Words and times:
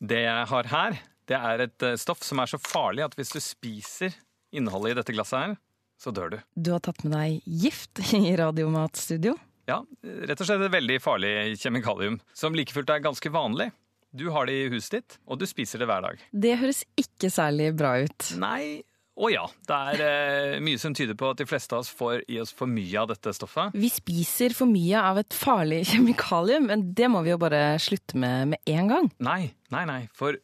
Det 0.00 0.22
jeg 0.24 0.48
har 0.50 0.68
her, 0.72 0.98
det 1.28 1.36
er 1.36 1.66
et 1.66 1.84
eh, 1.86 1.98
stoff 2.00 2.22
som 2.24 2.40
er 2.40 2.50
så 2.50 2.58
farlig 2.60 3.04
at 3.04 3.16
hvis 3.18 3.34
du 3.34 3.40
spiser 3.44 4.14
innholdet 4.56 4.94
i 4.94 4.98
dette 5.00 5.14
glasset 5.14 5.38
her, 5.42 5.58
så 6.00 6.12
dør 6.16 6.32
du. 6.32 6.38
Du 6.56 6.72
har 6.72 6.80
tatt 6.84 7.04
med 7.04 7.12
deg 7.14 7.44
gift 7.44 8.00
i 8.16 8.32
Radiomatstudio. 8.40 9.36
Ja, 9.68 9.82
rett 10.02 10.40
og 10.40 10.48
slett 10.48 10.64
et 10.66 10.72
veldig 10.72 10.96
farlig 11.04 11.34
kjemikalium, 11.60 12.16
som 12.34 12.56
like 12.56 12.74
fullt 12.74 12.90
er 12.90 13.04
ganske 13.04 13.30
vanlig. 13.30 13.68
Du 14.10 14.26
har 14.34 14.48
det 14.48 14.56
i 14.56 14.70
huset 14.72 14.96
ditt, 14.96 15.18
og 15.30 15.38
du 15.38 15.44
spiser 15.46 15.78
det 15.78 15.86
hver 15.86 16.02
dag. 16.02 16.22
Det 16.32 16.56
høres 16.58 16.80
ikke 16.98 17.30
særlig 17.30 17.68
bra 17.78 17.92
ut. 18.02 18.32
Nei 18.40 18.80
og 19.20 19.32
ja. 19.32 19.44
Det 19.68 19.78
er 19.92 20.02
eh, 20.04 20.58
mye 20.64 20.80
som 20.80 20.94
tyder 20.96 21.16
på 21.18 21.30
at 21.32 21.40
de 21.42 21.46
fleste 21.48 21.76
av 21.76 21.84
oss 21.84 21.92
får 21.92 22.24
i 22.32 22.40
oss 22.40 22.52
for 22.56 22.70
mye 22.70 23.02
av 23.02 23.10
dette 23.12 23.34
stoffet. 23.36 23.76
Vi 23.76 23.90
spiser 23.92 24.54
for 24.56 24.70
mye 24.70 25.02
av 25.10 25.20
et 25.20 25.36
farlig 25.36 25.82
kjemikalium, 25.92 26.70
men 26.70 26.86
det 26.96 27.10
må 27.12 27.22
vi 27.26 27.34
jo 27.34 27.40
bare 27.40 27.74
slutte 27.82 28.20
med 28.20 28.54
med 28.54 28.72
en 28.72 28.94
gang. 28.94 29.10
Nei, 29.22 29.42
nei, 29.74 29.84
nei. 29.88 30.00
For 30.16 30.38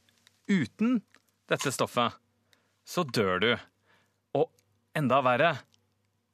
uten 0.51 1.01
dette 1.51 1.73
stoffet 1.75 2.21
så 2.87 3.07
dør 3.07 3.41
du. 3.43 3.51
Og 4.37 4.51
enda 4.97 5.23
verre, 5.25 5.57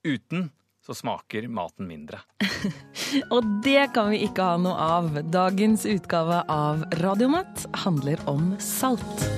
uten 0.04 0.50
så 0.82 0.94
smaker 0.98 1.46
maten 1.48 1.86
mindre. 1.86 2.20
Og 3.34 3.46
det 3.62 3.92
kan 3.94 4.10
vi 4.10 4.24
ikke 4.26 4.46
ha 4.50 4.58
noe 4.58 4.88
av. 4.98 5.20
Dagens 5.30 5.86
utgave 5.86 6.42
av 6.50 6.82
Radiomat 6.98 7.68
handler 7.84 8.22
om 8.30 8.56
salt. 8.58 9.28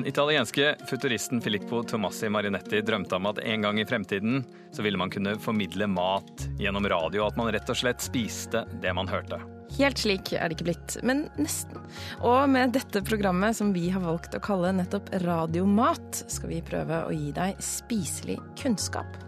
Den 0.00 0.08
italienske 0.08 0.76
futuristen 0.88 1.40
Filippo 1.40 1.82
Tomassi 1.82 2.28
Marinetti 2.32 2.78
drømte 2.80 3.18
om 3.18 3.26
at 3.28 3.38
en 3.44 3.66
gang 3.66 3.80
i 3.80 3.84
fremtiden 3.84 4.38
så 4.72 4.80
ville 4.80 4.96
man 4.96 5.10
kunne 5.12 5.34
formidle 5.36 5.84
mat 5.92 6.46
gjennom 6.56 6.86
radio, 6.88 7.26
at 7.26 7.36
man 7.36 7.50
rett 7.52 7.68
og 7.68 7.76
slett 7.76 8.00
spiste 8.00 8.62
det 8.80 8.94
man 8.96 9.10
hørte. 9.12 9.36
Helt 9.76 10.00
slik 10.00 10.32
er 10.32 10.48
det 10.48 10.56
ikke 10.56 10.70
blitt, 10.70 10.94
men 11.04 11.26
nesten. 11.36 11.84
Og 12.24 12.48
med 12.48 12.72
dette 12.72 13.02
programmet 13.04 13.58
som 13.58 13.74
vi 13.76 13.90
har 13.92 14.00
valgt 14.00 14.38
å 14.38 14.40
kalle 14.40 14.72
nettopp 14.78 15.12
Radiomat, 15.20 16.22
skal 16.32 16.54
vi 16.54 16.62
prøve 16.64 17.02
å 17.04 17.12
gi 17.12 17.34
deg 17.36 17.60
spiselig 17.60 18.38
kunnskap. 18.56 19.20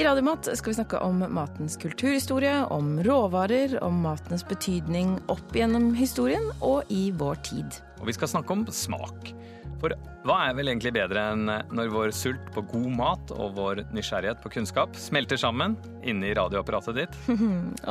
I 0.00 0.08
Radiomat 0.08 0.48
skal 0.54 0.72
vi 0.72 0.78
snakke 0.78 1.02
om 1.04 1.20
matens 1.36 1.76
kulturhistorie, 1.84 2.62
om 2.72 2.96
råvarer, 3.04 3.76
om 3.84 4.00
matens 4.08 4.46
betydning 4.48 5.18
opp 5.28 5.52
gjennom 5.52 5.92
historien 6.00 6.48
og 6.62 6.88
i 6.88 7.10
vår 7.12 7.44
tid. 7.52 7.82
Og 8.00 8.08
vi 8.08 8.16
skal 8.16 8.38
snakke 8.38 8.56
om 8.56 8.64
smak. 8.72 9.34
For 9.78 9.94
hva 10.26 10.38
er 10.48 10.56
vel 10.58 10.68
egentlig 10.72 10.92
bedre 10.96 11.22
enn 11.32 11.46
når 11.46 11.92
vår 11.92 12.12
sult 12.16 12.50
på 12.52 12.64
god 12.72 12.88
mat 12.98 13.30
og 13.32 13.54
vår 13.56 13.84
nysgjerrighet 13.94 14.42
på 14.42 14.50
kunnskap 14.56 14.96
smelter 14.98 15.38
sammen 15.40 15.76
inni 16.02 16.32
radioapparatet 16.36 16.98
ditt? 16.98 17.18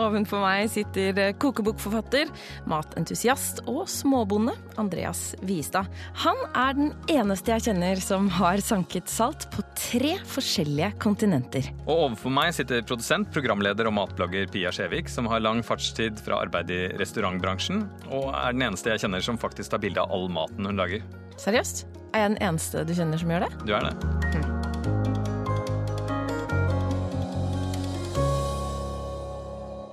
Ovenfor 0.05 0.43
meg 0.43 0.67
sitter 0.73 1.31
kokebokforfatter, 1.39 2.29
matentusiast 2.69 3.63
og 3.65 3.85
småbonde 3.91 4.53
Andreas 4.81 5.31
Viestad. 5.47 5.87
Han 6.23 6.43
er 6.51 6.75
den 6.77 6.91
eneste 7.11 7.55
jeg 7.55 7.69
kjenner 7.69 8.03
som 8.03 8.27
har 8.37 8.61
sanket 8.63 9.09
salt 9.11 9.47
på 9.53 9.63
tre 9.77 10.17
forskjellige 10.27 10.91
kontinenter. 11.01 11.71
Og 11.87 12.09
overfor 12.09 12.33
meg 12.33 12.51
sitter 12.57 12.83
produsent, 12.87 13.31
programleder 13.33 13.87
og 13.89 13.95
matblogger 13.97 14.49
Pia 14.51 14.73
Skjevik, 14.75 15.09
som 15.11 15.29
har 15.31 15.43
lang 15.45 15.63
fartstid 15.65 16.19
fra 16.23 16.41
arbeid 16.43 16.73
i 16.73 16.81
restaurantbransjen, 16.99 17.85
og 18.11 18.29
er 18.35 18.53
den 18.53 18.67
eneste 18.67 18.93
jeg 18.93 19.05
kjenner 19.05 19.23
som 19.23 19.39
faktisk 19.39 19.73
tar 19.73 19.81
bilde 19.83 20.03
av 20.03 20.13
all 20.13 20.29
maten 20.33 20.67
hun 20.67 20.77
lager. 20.77 21.05
Seriøst? 21.37 21.85
Er 22.15 22.23
jeg 22.23 22.29
den 22.33 22.39
eneste 22.41 22.81
du 22.87 22.93
kjenner 22.97 23.19
som 23.21 23.29
gjør 23.29 23.45
det? 23.45 23.51
Du 23.67 23.73
er 23.77 23.85
det. 23.85 23.93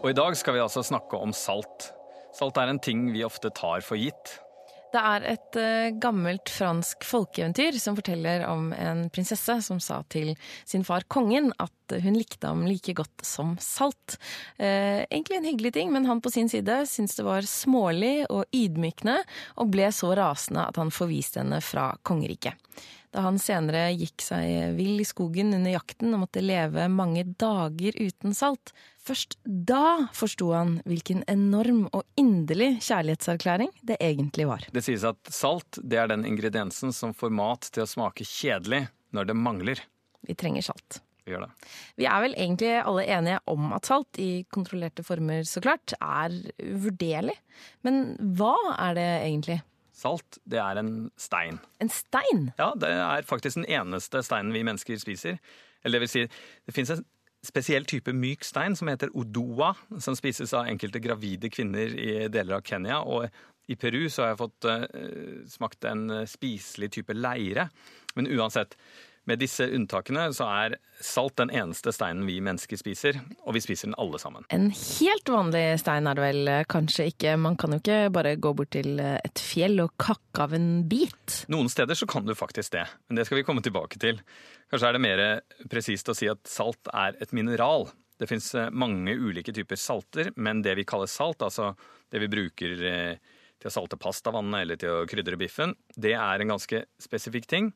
Og 0.04 0.10
i 0.10 0.16
dag 0.16 0.36
skal 0.36 0.56
vi 0.56 0.60
altså 0.60 0.82
snakke 0.84 1.16
om 1.16 1.32
salt. 1.36 1.90
Salt 2.36 2.58
er 2.60 2.68
en 2.72 2.80
ting 2.80 3.06
vi 3.12 3.24
ofte 3.24 3.52
tar 3.56 3.84
for 3.84 3.96
gitt. 3.96 4.38
Det 4.94 5.02
er 5.02 5.24
et 5.32 5.58
uh, 5.58 5.96
gammelt 5.98 6.50
fransk 6.54 7.02
folkeeventyr 7.06 7.78
som 7.82 7.96
forteller 7.98 8.44
om 8.46 8.68
en 8.76 9.08
prinsesse 9.14 9.56
som 9.66 9.80
sa 9.82 10.00
til 10.12 10.34
sin 10.62 10.86
far 10.86 11.06
kongen 11.10 11.50
at 11.58 11.96
hun 12.04 12.14
likte 12.14 12.46
ham 12.46 12.62
like 12.68 12.94
godt 12.96 13.24
som 13.26 13.56
salt. 13.62 14.16
Uh, 14.60 15.02
egentlig 15.08 15.40
en 15.40 15.50
hyggelig 15.50 15.74
ting, 15.74 15.90
men 15.94 16.06
han 16.06 16.22
på 16.22 16.30
sin 16.30 16.50
side 16.52 16.84
syntes 16.90 17.18
det 17.18 17.26
var 17.26 17.48
smålig 17.48 18.28
og 18.30 18.46
ydmykende, 18.54 19.18
og 19.58 19.74
ble 19.74 19.90
så 19.94 20.14
rasende 20.14 20.68
at 20.70 20.78
han 20.78 20.94
forviste 20.94 21.42
henne 21.42 21.58
fra 21.64 21.90
kongeriket. 22.06 22.54
Da 23.14 23.22
han 23.28 23.36
senere 23.38 23.92
gikk 23.94 24.24
seg 24.24 24.74
vill 24.74 24.98
i 24.98 25.06
skogen 25.06 25.54
under 25.54 25.70
jakten 25.70 26.16
og 26.16 26.24
måtte 26.24 26.42
leve 26.42 26.88
mange 26.90 27.22
dager 27.38 27.94
uten 27.94 28.34
salt, 28.34 28.72
først 29.06 29.36
da 29.44 30.08
forsto 30.16 30.48
han 30.50 30.80
hvilken 30.88 31.22
enorm 31.30 31.84
og 31.94 32.02
inderlig 32.18 32.80
kjærlighetserklæring 32.82 33.70
det 33.86 34.00
egentlig 34.02 34.48
var. 34.50 34.66
Det 34.74 34.82
sies 34.82 35.06
at 35.06 35.20
salt 35.30 35.78
det 35.78 36.00
er 36.02 36.10
den 36.10 36.26
ingrediensen 36.26 36.90
som 36.96 37.14
får 37.14 37.30
mat 37.38 37.70
til 37.70 37.84
å 37.84 37.90
smake 37.92 38.26
kjedelig 38.26 38.88
når 39.14 39.30
det 39.30 39.36
mangler. 39.38 39.82
Vi 40.26 40.34
trenger 40.34 40.66
salt. 40.66 40.98
Vi 41.24 41.32
gjør 41.32 41.46
det. 41.46 41.52
Vi 42.00 42.08
er 42.10 42.24
vel 42.24 42.34
egentlig 42.34 42.72
alle 42.80 43.04
enige 43.14 43.38
om 43.52 43.70
at 43.76 43.86
salt, 43.88 44.18
i 44.18 44.42
kontrollerte 44.52 45.04
former 45.06 45.46
så 45.48 45.62
klart, 45.64 45.94
er 46.02 46.34
uvurderlig. 46.58 47.36
Men 47.86 48.16
hva 48.36 48.56
er 48.74 48.98
det 48.98 49.06
egentlig? 49.22 49.60
Salt, 49.94 50.40
det 50.50 50.58
er 50.58 50.80
en 50.80 50.92
stein. 51.20 51.60
En 51.82 51.90
stein? 51.92 52.48
Ja, 52.58 52.72
det 52.74 52.90
er 52.90 53.26
faktisk 53.26 53.60
den 53.60 53.68
eneste 53.70 54.24
steinen 54.26 54.54
vi 54.54 54.64
mennesker 54.66 54.98
spiser. 54.98 55.38
Eller 55.84 56.00
det 56.00 56.08
vil 56.08 56.12
si, 56.12 56.24
det 56.66 56.74
fins 56.74 56.90
en 56.90 57.04
spesiell 57.44 57.86
type 57.86 58.12
myk 58.16 58.44
stein 58.46 58.74
som 58.76 58.88
heter 58.90 59.12
odoa, 59.14 59.74
som 60.02 60.16
spises 60.18 60.54
av 60.56 60.66
enkelte 60.70 61.02
gravide 61.04 61.50
kvinner 61.52 61.94
i 61.94 62.26
deler 62.32 62.58
av 62.58 62.64
Kenya. 62.66 63.02
Og 63.04 63.28
i 63.70 63.76
Peru 63.80 64.08
så 64.10 64.24
har 64.24 64.32
jeg 64.32 64.42
fått 64.42 64.68
uh, 64.68 65.44
smakt 65.48 65.86
en 65.88 66.08
spiselig 66.28 66.90
type 66.98 67.16
leire. 67.16 67.68
Men 68.16 68.30
uansett, 68.34 68.74
med 69.28 69.40
disse 69.40 69.66
unntakene 69.72 70.26
så 70.36 70.46
er 70.50 70.76
salt 71.02 71.36
den 71.40 71.52
eneste 71.54 71.92
steinen 71.94 72.26
vi 72.28 72.36
mennesker 72.44 72.78
spiser, 72.80 73.18
og 73.44 73.56
vi 73.56 73.62
spiser 73.64 73.90
den 73.90 73.96
alle 74.00 74.20
sammen. 74.20 74.46
En 74.54 74.68
helt 74.70 75.30
vanlig 75.30 75.64
stein 75.82 76.08
er 76.08 76.18
det 76.18 76.24
vel 76.24 76.50
kanskje 76.70 77.08
ikke? 77.12 77.36
Man 77.40 77.58
kan 77.60 77.74
jo 77.74 77.80
ikke 77.82 78.12
bare 78.14 78.34
gå 78.40 78.54
bort 78.56 78.72
til 78.76 79.00
et 79.00 79.42
fjell 79.42 79.80
og 79.84 79.94
kakke 80.00 80.46
av 80.46 80.56
en 80.56 80.70
bit? 80.90 81.44
Noen 81.52 81.70
steder 81.72 81.98
så 81.98 82.08
kan 82.10 82.26
du 82.26 82.34
faktisk 82.38 82.74
det, 82.76 82.86
men 83.08 83.20
det 83.20 83.26
skal 83.28 83.40
vi 83.40 83.46
komme 83.46 83.64
tilbake 83.64 84.00
til. 84.02 84.20
Kanskje 84.72 84.90
er 84.90 84.96
det 84.96 85.04
mer 85.04 85.24
presist 85.72 86.10
å 86.10 86.16
si 86.16 86.28
at 86.30 86.42
salt 86.48 86.92
er 86.92 87.16
et 87.22 87.32
mineral. 87.36 87.88
Det 88.20 88.28
fins 88.30 88.52
mange 88.70 89.16
ulike 89.18 89.54
typer 89.54 89.78
salter, 89.80 90.30
men 90.36 90.62
det 90.62 90.76
vi 90.78 90.86
kaller 90.88 91.10
salt, 91.10 91.42
altså 91.42 91.72
det 92.12 92.20
vi 92.22 92.30
bruker 92.30 92.76
til 92.78 93.70
å 93.70 93.72
salte 93.72 93.98
pastavannet 93.98 94.60
eller 94.60 94.78
til 94.78 94.92
å 94.92 95.06
krydre 95.08 95.38
biffen, 95.40 95.74
det 95.96 96.12
er 96.18 96.42
en 96.42 96.54
ganske 96.54 96.84
spesifikk 97.02 97.48
ting 97.50 97.72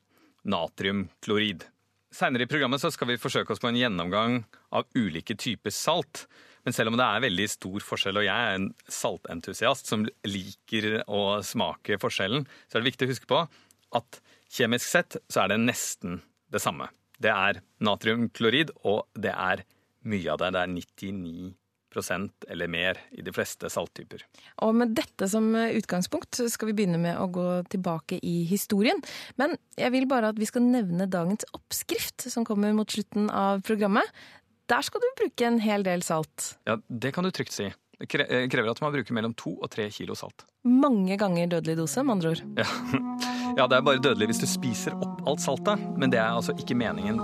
natriumklorid. 0.47 1.65
Seinere 2.13 2.47
i 2.47 2.49
programmet 2.49 2.81
skal 2.81 3.11
vi 3.11 3.19
forsøke 3.21 3.53
oss 3.53 3.61
på 3.61 3.69
en 3.69 3.77
gjennomgang 3.77 4.43
av 4.73 4.87
ulike 4.97 5.35
typer 5.37 5.73
salt. 5.73 6.25
Men 6.65 6.75
selv 6.75 6.91
om 6.91 6.97
det 6.99 7.05
er 7.05 7.23
veldig 7.23 7.47
stor 7.49 7.85
forskjell, 7.85 8.19
og 8.19 8.25
jeg 8.25 8.47
er 8.47 8.57
en 8.57 8.69
saltentusiast 8.91 9.89
som 9.89 10.05
liker 10.27 11.03
å 11.07 11.39
smake 11.45 11.99
forskjellen, 12.01 12.47
så 12.67 12.77
er 12.77 12.83
det 12.83 12.91
viktig 12.91 13.07
å 13.07 13.13
huske 13.13 13.29
på 13.29 13.43
at 13.99 14.19
kjemisk 14.53 14.85
sett 14.85 15.19
så 15.29 15.43
er 15.43 15.53
det 15.53 15.61
nesten 15.63 16.19
det 16.51 16.61
samme. 16.63 16.89
Det 17.19 17.31
er 17.31 17.61
natriumklorid, 17.83 18.73
og 18.87 19.07
det 19.15 19.33
er 19.33 19.63
mye 20.09 20.33
av 20.33 20.41
det. 20.41 20.51
Det 20.55 20.61
er 20.63 20.73
99 20.75 21.53
eller 22.49 22.67
mer 22.67 22.99
i 23.11 23.21
de 23.25 23.33
fleste 23.33 23.69
salttyper. 23.69 24.23
Og 24.65 24.75
med 24.75 24.93
dette 24.97 25.27
som 25.29 25.51
utgangspunkt 25.55 26.41
skal 26.49 26.69
vi 26.69 26.75
begynne 26.77 26.99
med 27.01 27.17
å 27.17 27.27
gå 27.27 27.47
tilbake 27.69 28.19
i 28.23 28.43
historien. 28.49 29.01
Men 29.35 29.57
jeg 29.77 29.91
vil 29.95 30.07
bare 30.07 30.29
at 30.29 30.39
vi 30.39 30.47
skal 30.49 30.65
nevne 30.65 31.09
dagens 31.09 31.45
oppskrift, 31.53 32.29
som 32.29 32.45
kommer 32.45 32.73
mot 32.73 32.89
slutten 32.89 33.29
av 33.29 33.61
programmet. 33.65 34.05
Der 34.69 34.85
skal 34.85 35.01
du 35.01 35.09
bruke 35.17 35.45
en 35.47 35.59
hel 35.59 35.83
del 35.83 36.03
salt. 36.05 36.55
Ja, 36.69 36.77
det 36.87 37.13
kan 37.15 37.25
du 37.25 37.31
trygt 37.31 37.55
si. 37.55 37.71
Det 37.99 38.07
krever 38.07 38.69
at 38.71 38.79
man 38.81 38.93
bruker 38.93 39.15
mellom 39.15 39.33
to 39.35 39.57
og 39.57 39.67
tre 39.73 39.89
kilo 39.91 40.15
salt. 40.15 40.45
Mange 40.63 41.17
ganger 41.19 41.49
dødelig 41.51 41.75
dose, 41.81 42.03
med 42.03 42.15
andre 42.15 42.29
ord. 42.35 42.43
Ja. 42.55 42.67
ja, 43.59 43.67
det 43.67 43.79
er 43.79 43.87
bare 43.89 44.03
dødelig 44.03 44.31
hvis 44.31 44.43
du 44.45 44.47
spiser 44.47 44.95
opp 44.95 45.25
alt 45.27 45.43
saltet, 45.43 45.83
men 45.99 46.13
det 46.13 46.21
er 46.21 46.31
altså 46.31 46.55
ikke 46.55 46.79
meningen. 46.79 47.19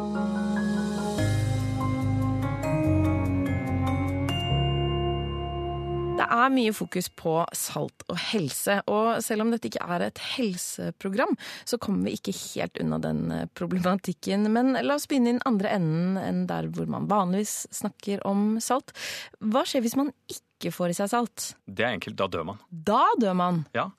Det 6.25 6.33
er 6.33 6.53
mye 6.53 6.73
fokus 6.73 7.07
på 7.13 7.33
salt 7.53 8.05
og 8.09 8.17
helse, 8.31 8.79
og 8.89 9.21
selv 9.21 9.45
om 9.45 9.51
dette 9.53 9.69
ikke 9.69 9.83
er 9.85 10.07
et 10.07 10.21
helseprogram, 10.35 11.35
så 11.69 11.77
kommer 11.81 12.09
vi 12.09 12.15
ikke 12.17 12.33
helt 12.33 12.79
unna 12.81 12.97
den 13.03 13.21
problematikken. 13.57 14.47
Men 14.55 14.73
la 14.73 14.97
oss 14.97 15.05
begynne 15.09 15.29
i 15.29 15.35
den 15.35 15.45
andre 15.45 15.75
enden 15.77 16.17
enn 16.21 16.45
der 16.49 16.71
hvor 16.73 16.89
man 16.89 17.05
vanligvis 17.11 17.67
snakker 17.75 18.25
om 18.25 18.55
salt. 18.63 18.95
Hva 19.37 19.65
skjer 19.69 19.85
hvis 19.85 19.97
man 19.99 20.09
ikke 20.31 20.73
får 20.73 20.95
i 20.95 20.97
seg 20.97 21.13
salt? 21.13 21.51
Det 21.69 21.85
er 21.85 21.93
enkelt, 21.93 22.17
da 22.17 22.29
dør 22.31 22.49
man. 22.49 22.65
Da 22.71 23.03
dør 23.21 23.37
man? 23.37 23.61
Ja. 23.77 23.91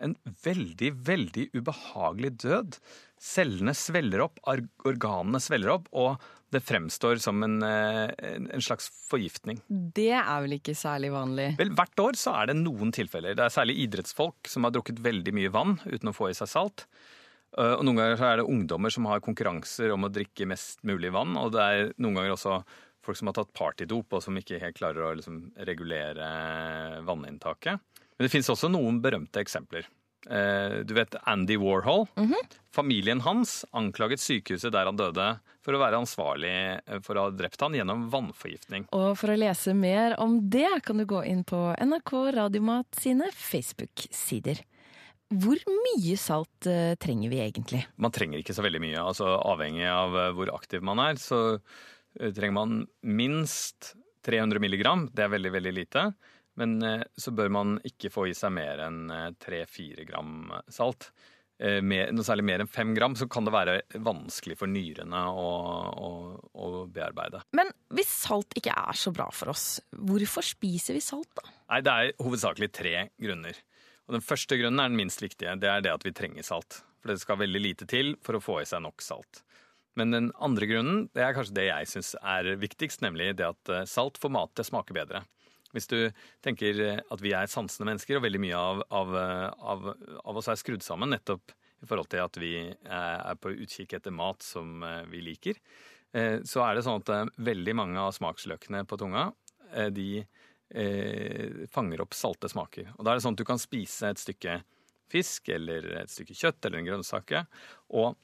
En 0.00 0.16
veldig, 0.44 0.90
veldig 1.06 1.46
ubehagelig 1.56 2.32
død. 2.44 2.78
Cellene 3.20 3.74
sveller 3.76 4.24
opp, 4.24 4.40
organene 4.48 5.40
sveller 5.42 5.76
opp, 5.78 5.90
og 5.92 6.20
Det 6.50 6.64
fremstår 6.66 7.20
som 7.22 7.44
en, 7.46 7.62
eh, 7.62 8.10
en 8.26 8.58
slags 8.58 8.88
forgiftning. 9.06 9.60
Det 9.70 10.10
er 10.10 10.40
vel 10.42 10.56
ikke 10.56 10.74
særlig 10.74 11.12
vanlig? 11.14 11.56
Vel, 11.56 11.70
Hvert 11.70 12.02
år 12.02 12.18
så 12.18 12.34
er 12.42 12.46
det 12.50 12.56
noen 12.56 12.90
tilfeller. 12.90 13.36
Det 13.36 13.44
er 13.44 13.54
særlig 13.54 13.76
idrettsfolk 13.86 14.48
som 14.48 14.64
har 14.64 14.72
drukket 14.72 14.98
veldig 14.98 15.32
mye 15.32 15.52
vann 15.54 15.78
uten 15.86 16.10
å 16.10 16.12
få 16.16 16.30
i 16.30 16.34
seg 16.34 16.48
salt. 16.48 16.86
Eh, 17.56 17.76
og 17.76 17.84
Noen 17.84 18.02
ganger 18.02 18.18
så 18.18 18.26
er 18.32 18.36
det 18.38 18.48
ungdommer 18.50 18.90
som 18.90 19.06
har 19.06 19.22
konkurranser 19.22 19.94
om 19.94 20.02
å 20.02 20.10
drikke 20.10 20.48
mest 20.50 20.82
mulig 20.82 21.12
vann. 21.14 21.36
Og 21.38 21.52
det 21.52 21.60
er 21.62 21.92
noen 22.02 22.18
ganger 22.18 22.34
også 22.34 22.64
folk 23.00 23.16
som 23.16 23.30
har 23.30 23.38
tatt 23.38 23.54
partydop 23.54 24.12
og 24.12 24.22
som 24.24 24.36
ikke 24.36 24.60
helt 24.60 24.76
klarer 24.76 25.06
å 25.06 25.14
liksom, 25.14 25.52
regulere 25.70 27.00
vanninntaket. 27.06 27.78
Men 28.20 28.26
det 28.28 28.34
finnes 28.34 28.50
også 28.52 28.68
noen 28.68 28.98
berømte 29.00 29.40
eksempler. 29.40 29.86
Eh, 30.28 30.82
du 30.84 30.90
vet 30.92 31.14
Andy 31.24 31.56
Warhol. 31.56 32.04
Mm 32.16 32.26
-hmm. 32.26 32.56
Familien 32.70 33.20
hans 33.20 33.64
anklaget 33.72 34.20
sykehuset 34.20 34.72
der 34.72 34.84
han 34.84 34.96
døde 34.96 35.38
for 35.64 35.72
å 35.72 35.78
være 35.80 35.96
ansvarlig 35.96 36.80
for 37.02 37.16
å 37.16 37.22
ha 37.22 37.30
drept 37.30 37.60
han 37.60 37.72
gjennom 37.72 38.10
vannforgiftning. 38.10 38.84
Og 38.92 39.16
for 39.16 39.30
å 39.30 39.36
lese 39.36 39.74
mer 39.74 40.20
om 40.20 40.50
det 40.50 40.82
kan 40.84 40.98
du 40.98 41.06
gå 41.06 41.24
inn 41.24 41.44
på 41.44 41.74
NRK 41.80 42.32
Radiomat 42.36 42.86
sine 42.92 43.30
Facebook-sider. 43.32 44.60
Hvor 45.30 45.56
mye 45.66 46.16
salt 46.16 46.66
uh, 46.66 46.94
trenger 46.94 47.30
vi 47.30 47.40
egentlig? 47.40 47.86
Man 47.96 48.12
trenger 48.12 48.38
ikke 48.38 48.54
så 48.54 48.62
veldig 48.62 48.80
mye. 48.80 49.00
altså 49.00 49.24
Avhengig 49.24 49.88
av 49.88 50.34
hvor 50.34 50.54
aktiv 50.54 50.82
man 50.82 50.98
er, 50.98 51.14
så 51.14 51.60
trenger 52.18 52.52
man 52.52 52.86
minst 53.00 53.94
300 54.26 54.58
milligram. 54.60 55.08
Det 55.14 55.22
er 55.24 55.28
veldig, 55.28 55.52
veldig 55.52 55.72
lite. 55.72 56.12
Men 56.58 56.80
eh, 56.82 57.02
så 57.16 57.32
bør 57.36 57.52
man 57.52 57.76
ikke 57.86 58.10
få 58.12 58.28
i 58.30 58.36
seg 58.36 58.54
mer 58.56 58.82
enn 58.86 59.04
eh, 59.14 59.28
tre-fire 59.40 60.06
gram 60.08 60.50
salt. 60.68 61.12
Mer, 61.60 62.08
noe 62.16 62.24
særlig 62.24 62.46
mer 62.48 62.62
enn 62.62 62.70
fem 62.72 62.94
gram, 62.96 63.12
så 63.12 63.26
kan 63.28 63.44
det 63.44 63.52
være 63.52 63.72
vanskelig 64.00 64.54
for 64.56 64.70
nyrene 64.72 65.18
å, 65.28 65.48
å, 65.92 66.06
å, 66.56 66.68
bearbeide. 66.88 67.42
Men 67.52 67.68
hvis 67.92 68.14
salt 68.22 68.56
ikke 68.56 68.72
er 68.72 68.96
så 68.96 69.12
bra 69.12 69.26
for 69.28 69.52
oss, 69.52 69.66
hvorfor 69.92 70.46
spiser 70.46 70.96
vi 70.96 71.02
salt 71.04 71.28
da? 71.36 71.44
Nei, 71.68 71.82
Det 71.84 71.92
er 71.92 72.14
hovedsakelig 72.24 72.70
tre 72.72 72.94
grunner. 73.20 73.60
Og 74.08 74.16
Den 74.16 74.24
første 74.24 74.56
grunnen 74.56 74.80
er 74.80 74.88
den 74.88 74.96
minst 75.02 75.20
viktige. 75.20 75.52
Det 75.60 75.68
er 75.68 75.84
det 75.84 75.92
at 75.92 76.06
vi 76.08 76.14
trenger 76.16 76.48
salt. 76.48 76.80
For 77.02 77.12
det 77.12 77.20
skal 77.20 77.42
veldig 77.42 77.60
lite 77.60 77.90
til 77.92 78.14
for 78.24 78.38
å 78.38 78.40
få 78.40 78.62
i 78.62 78.70
seg 78.70 78.80
nok 78.86 79.04
salt. 79.04 79.42
Men 80.00 80.16
den 80.16 80.32
andre 80.40 80.64
grunnen 80.70 81.02
det 81.12 81.26
er 81.26 81.36
kanskje 81.36 81.58
det 81.60 81.68
jeg 81.68 81.92
syns 81.92 82.14
er 82.24 82.54
viktigst, 82.56 83.04
nemlig 83.04 83.34
det 83.36 83.50
at 83.52 83.74
salt 83.90 84.16
får 84.22 84.32
mat 84.32 84.56
til 84.56 84.64
å 84.64 84.70
smake 84.72 84.96
bedre. 84.96 85.26
Hvis 85.74 85.88
du 85.90 85.98
tenker 86.44 87.00
at 87.00 87.22
vi 87.22 87.34
er 87.36 87.50
sansende 87.50 87.90
mennesker, 87.90 88.18
og 88.18 88.24
veldig 88.26 88.42
mye 88.42 88.58
av, 88.58 88.82
av, 88.90 89.14
av, 89.16 89.88
av, 90.24 90.40
oss 90.40 90.50
er 90.50 90.58
skrudd 90.60 90.84
sammen 90.86 91.12
nettopp 91.14 91.54
i 91.80 91.88
forhold 91.88 92.10
til 92.12 92.24
at 92.24 92.40
vi 92.40 92.54
er 92.68 93.38
på 93.40 93.54
utkikk 93.54 93.94
etter 93.96 94.14
mat 94.14 94.44
som 94.44 94.82
eh, 94.84 95.04
vi 95.10 95.22
liker, 95.24 95.60
eh, 96.12 96.40
så 96.44 96.64
er 96.66 96.76
det 96.76 96.84
sånn 96.84 97.00
at 97.00 97.12
eh, 97.14 97.30
veldig 97.50 97.76
mange 97.78 98.02
av 98.02 98.12
smaksløkene 98.16 98.84
på 98.88 99.00
tunga, 99.00 99.30
de 99.94 100.24
fanger 101.70 102.00
opp 102.02 102.14
salte 102.18 102.48
smaker. 102.50 102.88
Og 102.96 103.04
da 103.06 103.12
er 103.12 103.18
det 103.18 103.22
sånn 103.22 103.36
at 103.36 103.42
du 103.42 103.46
kan 103.46 103.60
spise 103.62 104.08
et 104.10 104.18
stykke 104.18 104.56
fisk 105.10 105.46
eller 105.54 105.86
et 106.00 106.10
stykke 106.10 106.34
kjøtt 106.34 106.66
eller 106.66 106.80
en 106.80 106.88
grønnsake, 106.88 107.44
og 107.94 108.18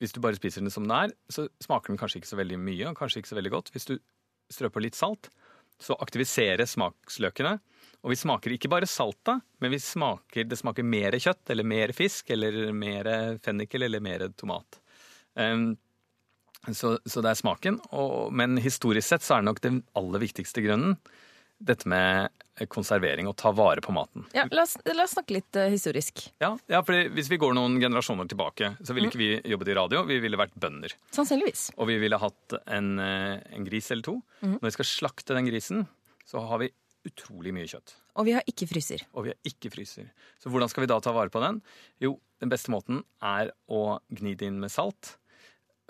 hvis 0.00 0.14
du 0.14 0.22
bare 0.24 0.38
spiser 0.38 0.64
den 0.64 0.72
som 0.72 0.86
den 0.86 0.94
er, 0.94 1.12
så 1.28 1.46
smaker 1.60 1.92
den 1.92 2.00
kanskje 2.00 2.22
ikke 2.22 2.30
så 2.30 2.38
veldig 2.40 2.58
mye 2.62 2.88
og 2.88 2.96
kanskje 2.96 3.20
ikke 3.20 3.32
så 3.32 3.38
veldig 3.38 3.52
godt. 3.54 3.72
Hvis 3.74 3.88
du 3.90 3.94
strør 4.52 4.72
på 4.72 4.82
litt 4.84 4.96
salt, 4.96 5.28
så 5.82 5.96
aktiviseres 6.02 6.76
smaksløkene. 6.76 7.56
Og 8.06 8.12
vi 8.12 8.18
smaker 8.18 8.54
ikke 8.54 8.70
bare 8.70 8.86
salta, 8.86 9.38
men 9.62 9.74
smaker, 9.82 10.46
det 10.46 10.58
smaker 10.60 10.86
mer 10.86 11.16
kjøtt 11.18 11.50
eller 11.50 11.66
mer 11.66 11.92
fisk 11.96 12.30
eller 12.34 12.70
mer 12.72 13.10
fennikel 13.42 13.86
eller 13.86 14.02
mer 14.02 14.28
tomat. 14.38 14.78
Um, 15.34 15.72
så, 16.66 16.96
så, 17.06 17.22
det 17.22 17.32
er 17.32 17.40
smaken. 17.40 17.80
Og, 17.90 18.34
men 18.34 18.58
historisk 18.62 19.08
sett 19.08 19.26
så 19.26 19.36
er 19.36 19.42
det 19.42 19.50
nok 19.50 19.64
den 19.64 19.80
aller 19.98 20.22
viktigste 20.22 20.62
grunnen 20.64 20.98
dette 21.58 21.88
med 21.90 22.30
konservering 22.66 23.28
og 23.30 23.36
ta 23.38 23.52
vare 23.54 23.82
på 23.84 23.92
maten. 23.94 24.24
Ja, 24.34 24.46
La 24.50 24.64
oss, 24.64 24.76
la 24.86 25.04
oss 25.04 25.14
snakke 25.14 25.36
litt 25.36 25.58
uh, 25.58 25.68
historisk. 25.70 26.24
Ja, 26.42 26.54
ja 26.70 26.80
for 26.86 26.96
Hvis 27.14 27.30
vi 27.30 27.38
går 27.38 27.54
noen 27.54 27.78
generasjoner 27.82 28.26
tilbake, 28.30 28.72
så 28.82 28.96
ville 28.96 29.06
mm. 29.06 29.12
ikke 29.12 29.20
vi 29.20 29.52
jobbet 29.52 29.70
i 29.70 29.76
radio. 29.78 30.02
Vi 30.08 30.18
ville 30.24 30.40
vært 30.40 30.56
bønder. 30.58 30.94
Sannsynligvis. 31.14 31.68
Og 31.76 31.90
vi 31.92 32.00
ville 32.02 32.18
hatt 32.18 32.58
en, 32.64 32.90
uh, 32.98 33.38
en 33.54 33.68
gris 33.68 33.92
eller 33.94 34.06
to. 34.08 34.16
Mm. 34.40 34.58
Når 34.58 34.66
vi 34.70 34.76
skal 34.78 34.90
slakte 34.90 35.38
den 35.38 35.50
grisen, 35.50 35.86
så 36.28 36.42
har 36.50 36.64
vi 36.64 36.72
utrolig 37.08 37.54
mye 37.54 37.68
kjøtt. 37.70 37.94
Og 38.18 38.26
vi 38.26 38.34
har 38.34 38.50
ikke 38.50 38.66
fryser. 38.68 39.06
Og 39.14 39.28
vi 39.28 39.32
har 39.32 39.52
ikke 39.52 39.70
fryser. 39.72 40.10
Så 40.42 40.50
hvordan 40.50 40.70
skal 40.70 40.84
vi 40.84 40.90
da 40.90 40.98
ta 41.02 41.14
vare 41.14 41.32
på 41.32 41.42
den? 41.44 41.62
Jo, 42.02 42.16
den 42.42 42.50
beste 42.50 42.74
måten 42.74 43.04
er 43.22 43.54
å 43.70 44.00
gni 44.10 44.34
det 44.38 44.50
inn 44.50 44.58
med 44.62 44.74
salt. 44.74 45.14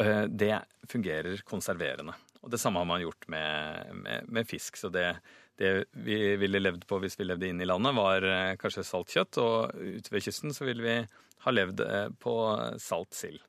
Uh, 0.03 0.27
det 0.29 0.55
fungerer 0.91 1.41
konserverende. 1.49 2.15
Og 2.45 2.53
det 2.53 2.61
samme 2.63 2.79
har 2.79 2.87
man 2.87 3.03
gjort 3.03 3.25
med, 3.33 3.95
med, 4.05 4.29
med 4.31 4.47
fisk. 4.47 4.77
Så 4.79 4.93
det 4.95 5.09
det 5.59 5.73
vi 6.07 6.37
ville 6.41 6.61
levd 6.63 6.85
på 6.89 7.01
hvis 7.03 7.19
vi 7.19 7.27
levde 7.27 7.49
inn 7.51 7.63
i 7.63 7.67
landet, 7.69 7.97
var 7.99 8.25
eh, 8.25 8.57
kanskje 8.61 8.87
saltkjøtt. 8.87 9.41
Og 9.43 9.75
ute 9.99 10.15
ved 10.15 10.25
kysten 10.29 10.55
så 10.55 10.69
ville 10.69 10.85
vi 10.85 10.99
ha 11.45 11.55
levd 11.55 11.85
eh, 11.85 12.09
på 12.21 12.35
salt 12.83 13.15
sild. 13.17 13.41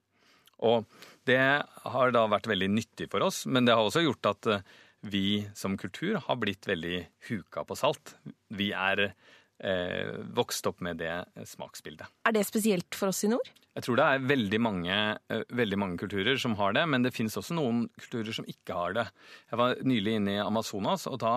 Og 0.65 0.83
det 1.27 1.39
har 1.39 2.13
da 2.15 2.25
vært 2.31 2.49
veldig 2.51 2.69
nyttig 2.73 3.07
for 3.11 3.23
oss, 3.23 3.45
men 3.47 3.67
det 3.67 3.75
har 3.77 3.85
også 3.85 4.03
gjort 4.03 4.31
at 4.33 4.51
eh, 4.51 4.77
vi 5.07 5.41
som 5.55 5.77
kultur 5.79 6.19
har 6.25 6.39
blitt 6.41 6.67
veldig 6.67 7.05
huka 7.29 7.63
på 7.63 7.77
salt. 7.79 8.17
Vi 8.51 8.73
er 8.75 9.05
eh, 9.07 10.17
vokst 10.35 10.67
opp 10.67 10.83
med 10.83 10.99
det 10.99 11.13
smaksbildet. 11.47 12.11
Er 12.27 12.35
det 12.35 12.43
spesielt 12.49 12.97
for 12.97 13.13
oss 13.13 13.23
i 13.23 13.31
nord? 13.31 13.47
Jeg 13.77 13.85
tror 13.85 13.99
det 13.99 14.05
er 14.11 14.23
veldig 14.27 14.59
mange, 14.59 14.95
veldig 15.55 15.77
mange, 15.79 15.99
kulturer 16.01 16.39
som 16.41 16.57
har 16.59 16.73
det, 16.75 16.83
men 16.89 17.05
det 17.05 17.13
finnes 17.15 17.37
også 17.39 17.55
noen 17.55 17.85
kulturer 18.01 18.35
som 18.35 18.47
ikke 18.49 18.75
har 18.75 18.95
det. 18.97 19.05
Jeg 19.53 19.59
var 19.61 19.77
nylig 19.87 20.17
inne 20.17 20.33
i 20.35 20.41
Amazonas, 20.43 21.05
og 21.07 21.21
da 21.21 21.35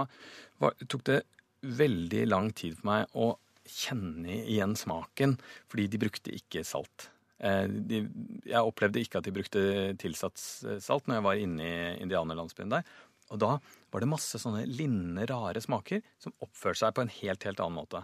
tok 0.88 1.06
det 1.08 1.22
veldig 1.62 2.26
lang 2.30 2.50
tid 2.58 2.78
for 2.78 2.90
meg 2.90 3.16
å 3.18 3.32
kjenne 3.68 4.42
igjen 4.42 4.74
smaken, 4.78 5.36
fordi 5.70 5.88
de 5.90 6.00
brukte 6.02 6.34
ikke 6.34 6.64
salt. 6.66 7.08
Eh, 7.42 7.66
de, 7.66 8.02
jeg 8.46 8.62
opplevde 8.62 9.02
ikke 9.02 9.20
at 9.20 9.28
de 9.28 9.34
brukte 9.34 9.62
tilsatt 10.02 10.38
salt 10.82 11.08
når 11.08 11.18
jeg 11.18 11.26
var 11.28 11.40
inne 11.42 11.66
i 11.66 11.96
indianerlandsbyen 12.02 12.74
der. 12.74 12.86
Og 13.32 13.40
da 13.40 13.54
var 13.92 14.02
det 14.02 14.10
masse 14.10 14.38
sånne 14.40 14.66
linnende, 14.68 15.24
rare 15.30 15.62
smaker 15.62 16.02
som 16.20 16.34
oppførte 16.44 16.82
seg 16.82 16.94
på 16.96 17.04
en 17.04 17.14
helt, 17.20 17.46
helt 17.48 17.62
annen 17.64 17.78
måte. 17.78 18.02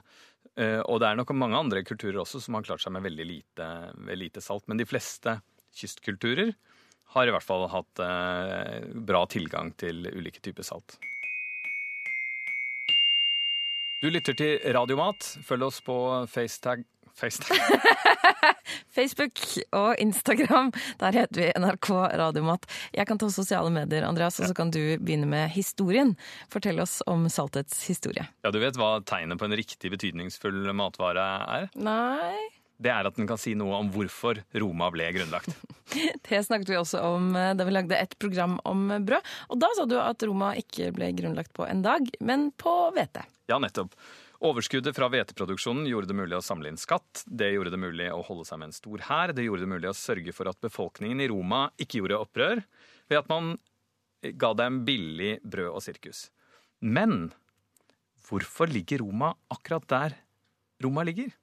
Eh, 0.57 0.81
og 0.81 1.03
det 1.03 1.11
er 1.11 1.19
nok 1.19 1.35
mange 1.37 1.59
andre 1.59 1.85
kulturer 1.87 2.23
også 2.23 2.41
som 2.45 2.57
har 2.57 2.67
klart 2.67 2.85
seg 2.85 2.95
med 2.95 3.05
veldig 3.05 3.29
lite, 3.29 3.69
veldig 3.99 4.25
lite 4.25 4.45
salt. 4.45 4.67
Men 4.71 4.81
de 4.81 4.89
fleste 4.89 5.39
kystkulturer 5.79 6.55
har 7.15 7.29
i 7.29 7.33
hvert 7.35 7.45
fall 7.45 7.69
hatt 7.73 8.03
eh, 8.05 8.89
bra 9.09 9.25
tilgang 9.31 9.75
til 9.81 10.09
ulike 10.15 10.43
typer 10.45 10.67
salt. 10.67 10.99
Du 14.03 14.07
lytter 14.11 14.37
til 14.39 14.61
Radiomat. 14.75 15.25
Følg 15.43 15.65
oss 15.67 15.81
på 15.83 15.95
FaceTag. 16.31 16.85
Facebook 18.95 19.41
og 19.75 19.97
Instagram. 19.99 20.69
Der 21.01 21.17
heter 21.17 21.41
vi 21.41 21.49
NRK 21.59 21.89
Radiomat. 22.21 22.69
Jeg 22.95 23.09
kan 23.11 23.19
ta 23.19 23.27
sosiale 23.35 23.73
medier, 23.75 24.07
Andreas, 24.07 24.39
og 24.39 24.47
så 24.47 24.55
kan 24.55 24.71
du 24.71 24.79
begynne 25.03 25.27
med 25.27 25.51
historien. 25.51 26.15
Fortell 26.53 26.79
oss 26.85 27.01
om 27.11 27.27
saltets 27.33 27.81
historie. 27.91 28.29
Ja, 28.47 28.53
Du 28.55 28.61
vet 28.63 28.79
hva 28.79 29.01
tegnet 29.03 29.41
på 29.41 29.49
en 29.51 29.59
riktig 29.59 29.91
betydningsfull 29.97 30.71
matvare 30.79 31.27
er? 31.59 31.69
Nei. 31.75 32.37
Det 32.79 32.93
er 32.95 33.09
at 33.09 33.17
den 33.19 33.27
kan 33.27 33.41
si 33.41 33.57
noe 33.59 33.81
om 33.83 33.89
hvorfor 33.91 34.39
Roma 34.63 34.91
ble 34.95 35.09
grunnlagt. 35.17 35.51
det 36.29 36.43
snakket 36.47 36.71
vi 36.71 36.79
også 36.79 37.03
om 37.03 37.33
eh, 37.35 37.55
da 37.59 37.67
vi 37.67 37.75
lagde 37.75 37.99
et 37.99 38.15
program 38.23 38.57
om 38.69 38.87
brød. 39.03 39.35
Og 39.51 39.59
da 39.59 39.73
sa 39.75 39.87
du 39.89 39.97
at 39.99 40.23
Roma 40.29 40.53
ikke 40.59 40.93
ble 40.95 41.11
grunnlagt 41.19 41.53
på 41.57 41.67
en 41.67 41.83
dag, 41.83 42.07
men 42.23 42.51
på 42.55 42.75
hvete. 42.95 43.25
Ja, 43.51 43.59
nettopp. 43.63 43.97
Overskuddet 44.39 44.95
fra 44.95 45.09
hveteproduksjonen 45.11 45.89
gjorde 45.91 46.13
det 46.13 46.19
mulig 46.21 46.37
å 46.39 46.45
samle 46.45 46.71
inn 46.71 46.79
skatt. 46.79 47.25
Det 47.27 47.49
gjorde 47.51 47.73
det 47.75 47.81
mulig 47.83 48.07
å 48.15 48.23
holde 48.23 48.47
seg 48.47 48.61
med 48.61 48.71
en 48.71 48.77
stor 48.77 49.03
hær. 49.09 49.35
Det 49.35 49.43
gjorde 49.43 49.65
det 49.65 49.73
mulig 49.73 49.91
å 49.91 49.97
sørge 49.99 50.35
for 50.37 50.51
at 50.51 50.61
befolkningen 50.63 51.25
i 51.25 51.27
Roma 51.33 51.65
ikke 51.83 51.99
gjorde 51.99 52.21
opprør 52.23 52.63
ved 53.11 53.19
at 53.19 53.33
man 53.33 53.57
ga 54.39 54.53
dem 54.61 54.85
billig 54.87 55.41
brød 55.43 55.73
og 55.73 55.83
sirkus. 55.83 56.29
Men 56.79 57.33
hvorfor 58.29 58.71
ligger 58.71 59.03
Roma 59.03 59.33
akkurat 59.51 59.91
der 59.91 60.17
Roma 60.85 61.03
ligger? 61.03 61.35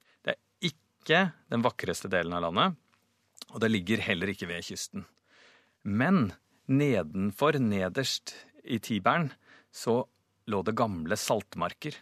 Ikke 1.06 1.28
den 1.54 1.62
vakreste 1.62 2.08
delen 2.10 2.32
av 2.34 2.42
landet, 2.42 2.72
og 3.54 3.60
det 3.62 3.68
ligger 3.70 4.00
heller 4.02 4.32
ikke 4.32 4.48
ved 4.50 4.64
kysten. 4.66 5.04
Men 5.86 6.32
nedenfor, 6.66 7.60
nederst 7.62 8.32
i 8.66 8.80
Tiberen, 8.82 9.28
så 9.70 10.00
lå 10.50 10.64
det 10.66 10.74
gamle 10.74 11.14
saltmarker. 11.14 11.94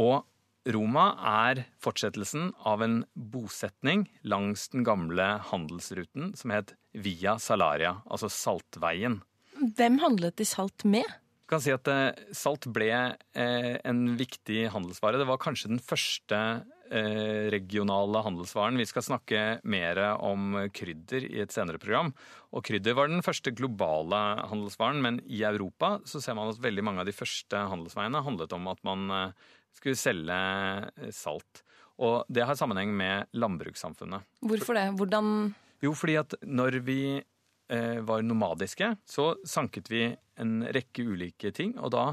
Og 0.00 0.24
Roma 0.72 1.10
er 1.28 1.66
fortsettelsen 1.84 2.54
av 2.64 2.80
en 2.80 3.02
bosetning 3.12 4.06
langs 4.24 4.70
den 4.72 4.88
gamle 4.88 5.28
handelsruten 5.52 6.32
som 6.32 6.56
het 6.56 6.72
Via 6.96 7.36
Salaria, 7.36 7.98
altså 8.08 8.32
Saltveien. 8.32 9.20
Hvem 9.76 10.00
handlet 10.00 10.40
de 10.40 10.48
salt 10.48 10.88
med? 10.88 11.04
Du 11.44 11.52
kan 11.52 11.60
si 11.60 11.76
at 11.76 11.84
eh, 11.92 12.16
Salt 12.32 12.64
ble 12.72 12.88
eh, 12.88 13.74
en 13.84 14.06
viktig 14.16 14.70
handelsvare. 14.72 15.20
Det 15.20 15.28
var 15.28 15.42
kanskje 15.42 15.74
den 15.74 15.84
første 15.84 16.38
regionale 16.92 18.20
handelsvaren. 18.26 18.76
Vi 18.76 18.84
skal 18.88 19.04
snakke 19.06 19.42
mer 19.64 19.98
om 20.20 20.58
krydder 20.76 21.24
i 21.24 21.40
et 21.40 21.54
senere 21.54 21.80
program. 21.80 22.12
Og 22.52 22.64
krydder 22.68 22.96
var 22.98 23.08
den 23.08 23.24
første 23.24 23.52
globale 23.56 24.18
handelsvaren, 24.50 25.00
men 25.04 25.20
i 25.24 25.40
Europa 25.48 25.94
så 26.08 26.20
ser 26.20 26.36
man 26.36 26.52
at 26.52 26.60
veldig 26.60 26.84
mange 26.84 27.00
av 27.00 27.08
de 27.08 27.16
første 27.16 27.64
handelsveiene 27.72 28.24
handlet 28.26 28.52
om 28.56 28.68
at 28.72 28.82
man 28.84 29.06
eh, 29.16 29.50
skulle 29.72 29.98
selge 29.98 30.36
eh, 30.36 31.12
salt. 31.16 31.62
Og 32.02 32.28
det 32.32 32.44
har 32.48 32.58
sammenheng 32.58 32.92
med 32.96 33.32
landbrukssamfunnet. 33.36 34.28
Hvorfor 34.44 34.76
det? 34.76 34.88
Hvordan 34.98 35.52
Jo, 35.82 35.94
fordi 35.96 36.18
at 36.20 36.36
når 36.44 36.80
vi 36.84 37.02
eh, 37.16 37.98
var 38.04 38.24
nomadiske, 38.26 38.94
så 39.08 39.32
sanket 39.48 39.90
vi 39.92 40.04
en 40.40 40.60
rekke 40.74 41.06
ulike 41.08 41.52
ting, 41.56 41.74
og 41.78 41.92
da 41.94 42.06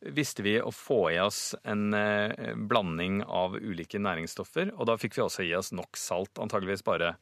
visste 0.00 0.44
vi 0.44 0.56
å 0.60 0.72
få 0.74 1.00
i 1.12 1.18
oss 1.20 1.54
en 1.64 1.94
eh, 1.94 2.54
blanding 2.56 3.22
av 3.24 3.56
ulike 3.56 4.00
næringsstoffer. 4.02 4.74
Og 4.76 4.90
da 4.90 4.96
fikk 5.00 5.16
vi 5.16 5.24
også 5.24 5.46
i 5.46 5.54
oss 5.56 5.72
nok 5.76 5.96
salt, 6.00 6.38
antageligvis 6.42 6.84
bare 6.86 7.14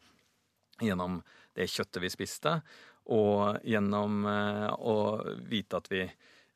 gjennom 0.83 1.21
det 1.54 1.69
kjøttet 1.71 2.02
vi 2.02 2.11
spiste, 2.11 2.59
og 3.14 3.61
gjennom 3.69 4.25
eh, 4.26 4.71
å 4.75 4.97
vite 5.47 5.78
at 5.78 5.90
vi 5.93 6.07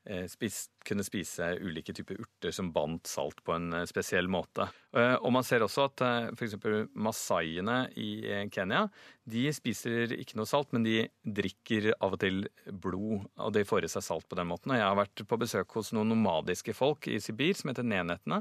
eh, 0.08 0.24
spis, 0.30 0.64
kunne 0.88 1.04
spise 1.06 1.50
ulike 1.60 1.92
typer 1.94 2.18
urter 2.22 2.54
som 2.54 2.70
bandt 2.74 3.06
salt 3.10 3.42
på 3.44 3.54
en 3.54 3.72
eh, 3.76 3.86
spesiell 3.88 4.28
måte. 4.32 4.66
Eh, 4.96 5.14
Og 5.20 5.32
man 5.36 5.46
ser 5.46 5.62
også 5.64 5.84
at 5.88 6.02
f.eks. 6.32 6.56
masaiene 6.96 7.78
i 8.00 8.08
Kenya 8.54 8.86
de 9.28 9.44
spiser 9.52 10.16
ikke 10.16 10.40
noe 10.40 10.48
salt, 10.48 10.72
men 10.72 10.86
de 10.86 11.02
drikker 11.22 11.90
av 12.00 12.16
og 12.16 12.22
til 12.24 12.46
blod, 12.72 13.28
og 13.36 13.52
de 13.54 13.66
får 13.68 13.84
i 13.84 13.92
seg 13.92 14.06
salt 14.06 14.28
på 14.28 14.38
den 14.40 14.48
måten. 14.48 14.72
Og 14.72 14.80
jeg 14.80 14.88
har 14.88 14.98
vært 14.98 15.24
på 15.28 15.40
besøk 15.40 15.76
hos 15.76 15.92
noen 15.92 16.10
nomadiske 16.14 16.74
folk 16.76 17.10
i 17.12 17.20
Sibir 17.20 17.54
som 17.58 17.72
heter 17.72 17.86
nenetene. 17.86 18.40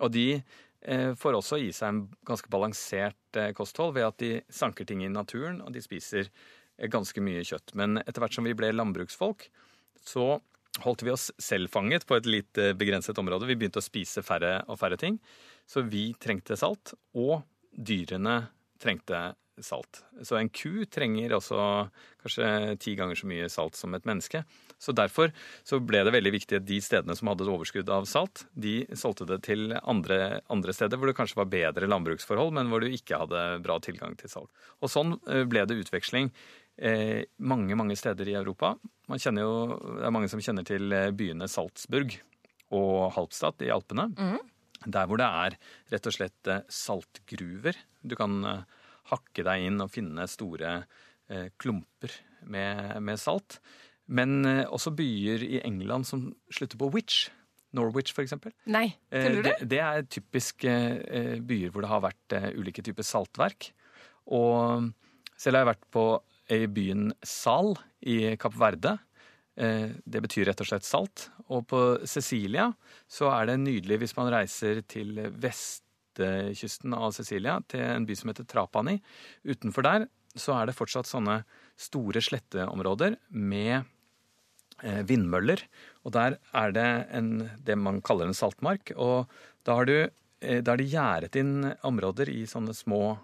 Og 0.00 0.14
de 0.14 0.42
får 0.82 1.36
også 1.38 1.60
i 1.62 1.68
seg 1.74 1.92
en 1.92 1.98
ganske 2.26 2.50
balansert 2.50 3.38
kosthold 3.54 3.92
ved 3.94 4.06
at 4.08 4.16
de 4.18 4.30
sanker 4.50 4.86
ting 4.88 5.04
i 5.04 5.10
naturen, 5.10 5.60
og 5.62 5.70
de 5.74 5.82
spiser 5.82 6.30
ganske 6.90 7.22
mye 7.22 7.44
kjøtt. 7.46 7.74
Men 7.78 8.00
etter 8.02 8.22
hvert 8.22 8.34
som 8.34 8.46
vi 8.46 8.54
ble 8.58 8.72
landbruksfolk, 8.74 9.46
så 10.02 10.40
holdt 10.80 11.04
vi 11.04 11.12
oss 11.12 11.28
selv 11.36 11.68
fanget 11.72 12.06
på 12.08 12.16
et 12.16 12.28
litt 12.28 12.60
begrenset 12.80 13.18
område. 13.20 13.48
Vi 13.50 13.58
begynte 13.60 13.82
å 13.82 13.84
spise 13.84 14.24
færre 14.24 14.62
og 14.72 14.80
færre 14.80 14.96
ting. 14.96 15.18
Så 15.68 15.84
vi 15.84 16.10
trengte 16.20 16.56
salt, 16.58 16.94
og 17.12 17.42
dyrene 17.76 18.38
trengte 18.82 19.32
salt. 19.60 20.00
Så 20.24 20.38
en 20.38 20.48
ku 20.52 20.84
trenger 20.90 21.34
også 21.36 21.58
kanskje 22.22 22.76
ti 22.80 22.94
ganger 22.98 23.18
så 23.18 23.28
mye 23.28 23.48
salt 23.52 23.76
som 23.78 23.94
et 23.94 24.06
menneske. 24.08 24.42
Så 24.80 24.94
derfor 24.96 25.30
så 25.68 25.78
ble 25.84 26.00
det 26.06 26.14
veldig 26.14 26.32
viktig 26.34 26.58
at 26.58 26.66
de 26.66 26.78
stedene 26.82 27.14
som 27.18 27.30
hadde 27.30 27.44
et 27.44 27.52
overskudd 27.52 27.92
av 27.92 28.08
salt, 28.10 28.46
de 28.54 28.82
solgte 28.98 29.28
det 29.28 29.42
til 29.46 29.76
andre, 29.78 30.40
andre 30.52 30.74
steder 30.74 30.98
hvor 30.98 31.10
det 31.10 31.16
kanskje 31.18 31.38
var 31.42 31.52
bedre 31.52 31.90
landbruksforhold, 31.90 32.54
men 32.56 32.72
hvor 32.72 32.82
du 32.82 32.88
ikke 32.90 33.20
hadde 33.22 33.44
bra 33.64 33.78
tilgang 33.84 34.16
til 34.18 34.32
salt. 34.32 34.50
Og 34.80 34.90
sånn 34.92 35.16
eh, 35.28 35.44
ble 35.48 35.66
det 35.68 35.78
utveksling 35.84 36.32
eh, 36.32 36.61
mange, 37.38 37.76
mange 37.76 37.96
steder 37.98 38.28
i 38.30 38.36
Europa. 38.38 38.74
Man 39.10 39.20
jo, 39.20 39.52
det 39.98 40.06
er 40.06 40.14
mange 40.14 40.30
som 40.30 40.40
kjenner 40.42 40.64
til 40.66 40.92
eh, 40.94 41.10
byene 41.12 41.48
Salzburg 41.50 42.14
og 42.72 43.12
Halbstadt 43.16 43.64
i 43.66 43.70
Alpene. 43.74 44.08
Der 44.86 45.06
hvor 45.06 45.20
det 45.20 45.26
er 45.28 45.58
rett 45.92 46.08
og 46.08 46.16
slett 46.16 46.48
eh, 46.50 46.64
saltgruver. 46.72 47.76
Du 48.02 48.16
kan 48.18 48.40
eh, 48.48 48.64
hakke 49.12 49.44
deg 49.46 49.68
inn 49.68 49.82
og 49.84 49.92
finne 49.92 50.26
store 50.30 50.78
eh, 51.28 51.50
klumper 51.60 52.16
med, 52.48 52.96
med 53.04 53.20
salt. 53.20 53.60
Men 54.12 54.40
eh, 54.48 54.64
også 54.66 54.94
byer 54.96 55.44
i 55.44 55.60
England 55.66 56.08
som 56.08 56.30
slutter 56.50 56.80
på 56.80 56.90
witch. 56.94 57.28
Norwich, 57.72 58.10
eksempel. 58.24 58.52
Nei, 58.68 58.90
Eh, 59.08 59.28
du 59.32 59.44
det? 59.46 59.54
Det, 59.64 59.78
er 59.80 60.02
typisk 60.04 60.64
eh, 60.68 60.98
eh, 61.08 61.38
byer 61.40 61.72
hvor 61.72 61.84
det 61.84 61.92
har 61.92 62.02
vært 62.04 62.36
eh, 62.36 62.50
ulike 62.58 62.84
typer 62.84 63.06
saltverk. 63.06 63.70
Og 64.32 64.90
selv 65.40 65.56
har 65.56 65.64
jeg 65.64 65.74
vært 65.74 65.88
på 65.94 66.04
byen 66.72 67.12
Sal 67.24 67.74
i 68.00 68.36
Kapp 68.40 68.56
Verde. 68.58 68.96
Eh, 69.56 69.90
Det 70.04 70.22
betyr 70.24 70.48
rett 70.48 70.60
og 70.60 70.68
slett 70.68 70.86
salt. 70.86 71.28
Og 71.48 71.66
på 71.68 71.80
Cecilia 72.08 72.70
så 73.10 73.30
er 73.34 73.50
det 73.50 73.60
nydelig 73.62 74.00
hvis 74.02 74.16
man 74.16 74.32
reiser 74.32 74.82
til 74.88 75.18
vestkysten 75.42 76.96
av 76.96 77.12
Cecilia, 77.12 77.60
til 77.68 77.84
en 77.84 78.06
by 78.08 78.16
som 78.16 78.32
heter 78.32 78.48
Trapani. 78.48 79.00
Utenfor 79.44 79.82
der 79.82 80.08
så 80.34 80.56
er 80.56 80.66
det 80.66 80.76
fortsatt 80.78 81.06
sånne 81.06 81.42
store 81.76 82.22
sletteområder 82.24 83.18
med 83.28 83.84
eh, 84.82 85.02
vindmøller. 85.04 85.60
Og 86.04 86.16
der 86.16 86.38
er 86.56 86.72
det 86.72 86.88
en, 87.12 87.50
det 87.60 87.76
man 87.76 88.00
kaller 88.00 88.30
en 88.30 88.36
saltmark. 88.36 88.94
Og 88.96 89.28
da 89.64 89.76
har 89.76 89.84
du 89.90 89.96
eh, 90.40 90.62
da 90.64 90.72
er 90.72 90.80
det 90.80 90.88
gjerdet 90.88 91.36
inn 91.36 91.74
områder 91.84 92.32
i 92.32 92.46
sånne 92.48 92.72
små 92.74 93.18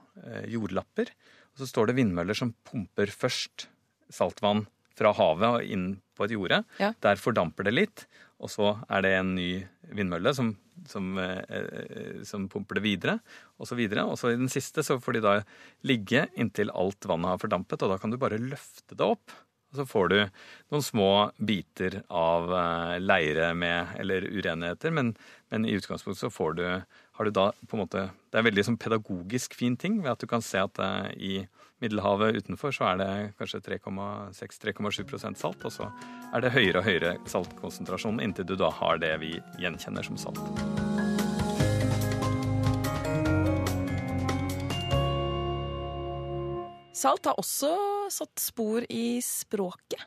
jordlapper. 0.51 1.13
Og 1.59 1.65
så 1.65 1.73
står 1.73 1.91
det 1.91 1.99
vindmøller 1.99 2.39
som 2.39 2.55
pumper 2.69 3.11
først 3.11 3.67
saltvann 4.15 4.69
fra 4.99 5.11
havet 5.19 5.49
og 5.49 5.75
inn 5.75 5.89
på 6.15 6.27
et 6.27 6.35
jorde. 6.37 6.63
Ja. 6.79 6.93
Der 7.03 7.19
fordamper 7.19 7.67
det 7.67 7.75
litt, 7.75 8.05
og 8.39 8.51
så 8.53 8.77
er 8.87 9.03
det 9.03 9.13
en 9.17 9.35
ny 9.35 9.49
vindmølle 9.99 10.31
som, 10.39 10.53
som, 10.87 11.11
eh, 11.19 11.43
eh, 11.51 12.23
som 12.27 12.47
pumper 12.51 12.79
det 12.79 12.85
videre, 12.85 13.17
og 13.59 13.67
så 13.67 13.79
videre. 13.79 14.07
Og 14.07 14.19
så 14.21 14.31
i 14.31 14.39
den 14.39 14.51
siste 14.53 14.87
så 14.87 15.01
får 15.03 15.19
de 15.19 15.25
da 15.27 15.35
ligge 15.87 16.29
inntil 16.39 16.71
alt 16.71 17.11
vannet 17.11 17.35
har 17.35 17.43
fordampet, 17.43 17.83
og 17.83 17.95
da 17.95 17.99
kan 17.99 18.15
du 18.15 18.21
bare 18.23 18.39
løfte 18.39 18.95
det 18.95 19.07
opp. 19.07 19.35
Og 19.69 19.83
så 19.83 19.85
får 19.85 20.07
du 20.09 20.17
noen 20.73 20.85
små 20.85 21.11
biter 21.51 22.01
av 22.09 22.49
eh, 22.57 22.95
leire 23.03 23.51
med, 23.59 23.99
eller 24.01 24.31
urenheter, 24.31 24.95
men, 24.95 25.13
men 25.53 25.67
i 25.67 25.75
utgangspunktet 25.77 26.29
så 26.29 26.33
får 26.33 26.57
du, 26.59 26.65
har 27.19 27.25
du 27.25 27.35
da 27.35 27.51
på 27.67 27.75
en 27.75 27.83
måte 27.83 28.09
Det 28.31 28.39
er 28.39 28.45
veldig 28.47 28.63
sånn 28.63 28.77
pedagogisk 28.79 29.57
fin 29.59 29.75
ting 29.77 29.97
ved 30.05 30.13
at 30.13 30.21
du 30.23 30.29
kan 30.31 30.45
se 30.45 30.61
at 30.63 30.79
eh, 30.79 31.09
i 31.19 31.33
Middelhavet 31.83 32.37
utenfor 32.39 32.75
så 32.75 32.93
er 32.93 32.99
det 33.01 33.11
kanskje 33.39 33.61
3,6-3,7% 33.67 35.39
salt, 35.39 35.63
og 35.63 35.71
så 35.71 35.87
er 36.35 36.43
det 36.43 36.51
høyere 36.55 36.81
og 36.81 36.87
høyere 36.87 37.13
saltkonsentrasjon 37.31 38.19
inntil 38.23 38.47
du 38.51 38.57
da 38.59 38.71
har 38.81 38.99
det 39.03 39.13
vi 39.23 39.37
gjenkjenner 39.63 40.07
som 40.07 40.19
salt. 40.19 40.43
Salt 46.99 47.31
har 47.31 47.39
også 47.39 47.73
satt 48.11 48.43
spor 48.43 48.87
i 48.91 49.21
språket. 49.23 50.03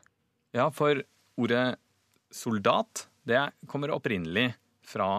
Ja, 0.51 0.67
for 0.75 0.99
ordet 1.39 1.79
soldat, 2.31 3.07
det 3.23 3.47
kommer 3.71 3.95
opprinnelig 3.95 4.49
fra 4.83 5.11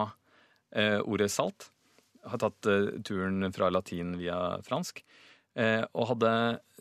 eh, 0.69 1.01
ordet 1.01 1.31
salt. 1.33 1.72
Har 2.23 2.41
tatt 2.41 2.69
eh, 2.69 2.89
turen 3.05 3.51
fra 3.53 3.69
latin 3.73 4.15
via 4.19 4.39
fransk. 4.65 5.03
Eh, 5.55 5.83
og 5.93 6.09
hadde 6.13 6.31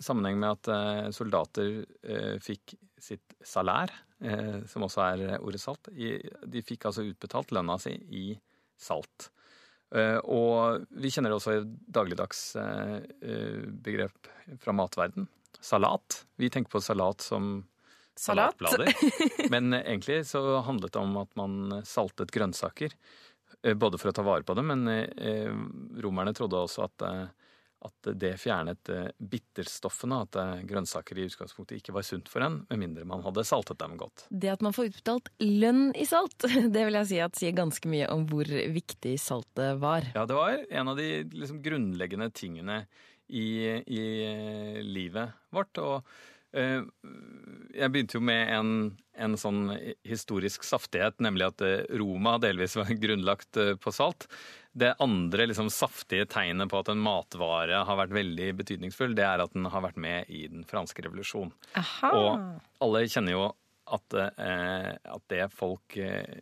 sammenheng 0.00 0.38
med 0.40 0.56
at 0.56 0.70
eh, 0.72 1.10
soldater 1.12 1.82
fikk 2.42 2.76
sitt 3.02 3.34
salær, 3.42 3.90
som 4.70 4.84
også 4.86 5.00
er 5.02 5.22
ordet 5.42 5.58
salt. 5.58 5.88
De 5.90 6.60
fikk 6.62 6.84
altså 6.86 7.02
utbetalt 7.02 7.50
lønna 7.50 7.74
si 7.82 7.90
i 8.14 8.28
salt. 8.78 9.26
Og 10.30 10.84
vi 11.02 11.10
kjenner 11.10 11.34
også 11.34 11.56
et 11.56 11.72
dagligdags 11.90 12.44
begrep 13.82 14.30
fra 14.62 14.76
matverden. 14.78 15.26
Salat. 15.58 16.20
Vi 16.38 16.52
tenker 16.54 16.76
på 16.76 16.84
salat 16.86 17.26
som 17.26 17.64
Salat. 18.14 18.54
Men 19.50 19.74
egentlig 19.74 20.26
så 20.26 20.60
handlet 20.60 20.92
det 20.92 21.02
om 21.02 21.16
at 21.16 21.34
man 21.34 21.82
saltet 21.88 22.30
grønnsaker. 22.30 22.92
Eh, 23.62 23.74
Både 23.74 24.00
for 24.00 24.10
å 24.10 24.16
ta 24.16 24.24
vare 24.26 24.46
på 24.46 24.56
det, 24.58 24.64
men 24.66 24.88
eh, 24.88 25.52
romerne 26.02 26.34
trodde 26.36 26.60
også 26.60 26.84
at, 26.86 27.04
eh, 27.06 27.52
at 27.88 28.10
det 28.18 28.32
fjernet 28.38 28.90
bitterstoffene. 29.18 30.22
At 30.26 30.66
grønnsaker 30.68 31.18
i 31.18 31.28
utgangspunktet 31.30 31.80
ikke 31.80 31.94
var 31.96 32.06
sunt 32.06 32.30
for 32.32 32.44
en, 32.46 32.60
med 32.70 32.82
mindre 32.82 33.06
man 33.08 33.24
hadde 33.26 33.46
saltet 33.46 33.80
dem 33.82 33.96
godt. 34.00 34.26
Det 34.30 34.52
at 34.52 34.64
man 34.64 34.74
får 34.76 34.92
utbetalt 34.92 35.32
lønn 35.42 35.88
i 35.98 36.06
salt, 36.08 36.46
det 36.74 36.88
vil 36.88 37.00
jeg 37.00 37.10
si 37.10 37.22
at 37.24 37.38
sier 37.38 37.56
ganske 37.58 37.90
mye 37.90 38.10
om 38.14 38.26
hvor 38.30 38.46
viktig 38.48 39.16
saltet 39.22 39.80
var. 39.82 40.10
Ja, 40.14 40.26
det 40.30 40.38
var 40.38 40.60
en 40.62 40.92
av 40.92 41.00
de 41.00 41.08
liksom, 41.30 41.62
grunnleggende 41.64 42.30
tingene 42.34 42.84
i, 43.32 43.48
i 43.86 44.04
livet 44.84 45.34
vårt. 45.54 45.78
Og 45.82 46.06
jeg 46.52 47.92
begynte 47.92 48.18
jo 48.18 48.24
med 48.24 48.50
en, 48.52 48.72
en 49.16 49.36
sånn 49.40 49.62
historisk 50.06 50.66
saftighet, 50.66 51.18
nemlig 51.24 51.48
at 51.48 51.64
eh, 51.64 51.84
Roma 52.00 52.36
delvis 52.42 52.76
var 52.78 52.90
grunnlagt 53.04 53.60
eh, 53.60 53.74
på 53.80 53.92
salt. 53.94 54.28
Det 54.72 54.94
andre 55.04 55.48
liksom, 55.50 55.70
saftige 55.72 56.28
tegnet 56.32 56.70
på 56.72 56.80
at 56.80 56.92
en 56.92 57.02
matvare 57.02 57.82
har 57.86 57.98
vært 57.98 58.14
veldig 58.16 58.52
betydningsfull, 58.62 59.16
det 59.16 59.26
er 59.28 59.44
at 59.44 59.56
den 59.56 59.68
har 59.72 59.84
vært 59.84 60.00
med 60.00 60.30
i 60.32 60.46
den 60.52 60.64
franske 60.68 61.04
revolusjon. 61.04 61.52
Aha. 61.80 62.12
Og 62.12 62.84
alle 62.84 63.04
kjenner 63.12 63.36
jo 63.36 63.48
at, 63.92 64.14
eh, 64.14 64.92
at 65.12 65.24
det 65.32 65.48
folk 65.52 65.96
eh, 66.00 66.38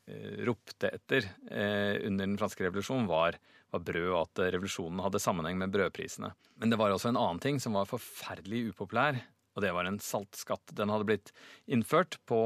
ropte 0.47 0.93
etter 0.95 1.27
eh, 1.51 1.97
under 2.07 2.27
den 2.27 2.39
franske 2.39 2.67
revolusjonen, 2.67 3.09
var, 3.11 3.39
var 3.75 3.83
brød, 3.87 4.11
og 4.13 4.23
at 4.23 4.45
revolusjonen 4.55 5.03
hadde 5.03 5.23
sammenheng 5.23 5.59
med 5.59 5.75
brødprisene. 5.75 6.31
Men 6.61 6.71
det 6.73 6.79
var 6.79 6.95
også 6.95 7.11
en 7.11 7.19
annen 7.19 7.43
ting 7.43 7.59
som 7.63 7.79
var 7.79 7.91
forferdelig 7.91 8.69
upopulær, 8.75 9.19
og 9.55 9.65
det 9.65 9.73
var 9.75 9.89
en 9.89 10.01
saltskatt. 10.03 10.75
Den 10.77 10.93
hadde 10.93 11.09
blitt 11.09 11.33
innført 11.67 12.19
på 12.29 12.41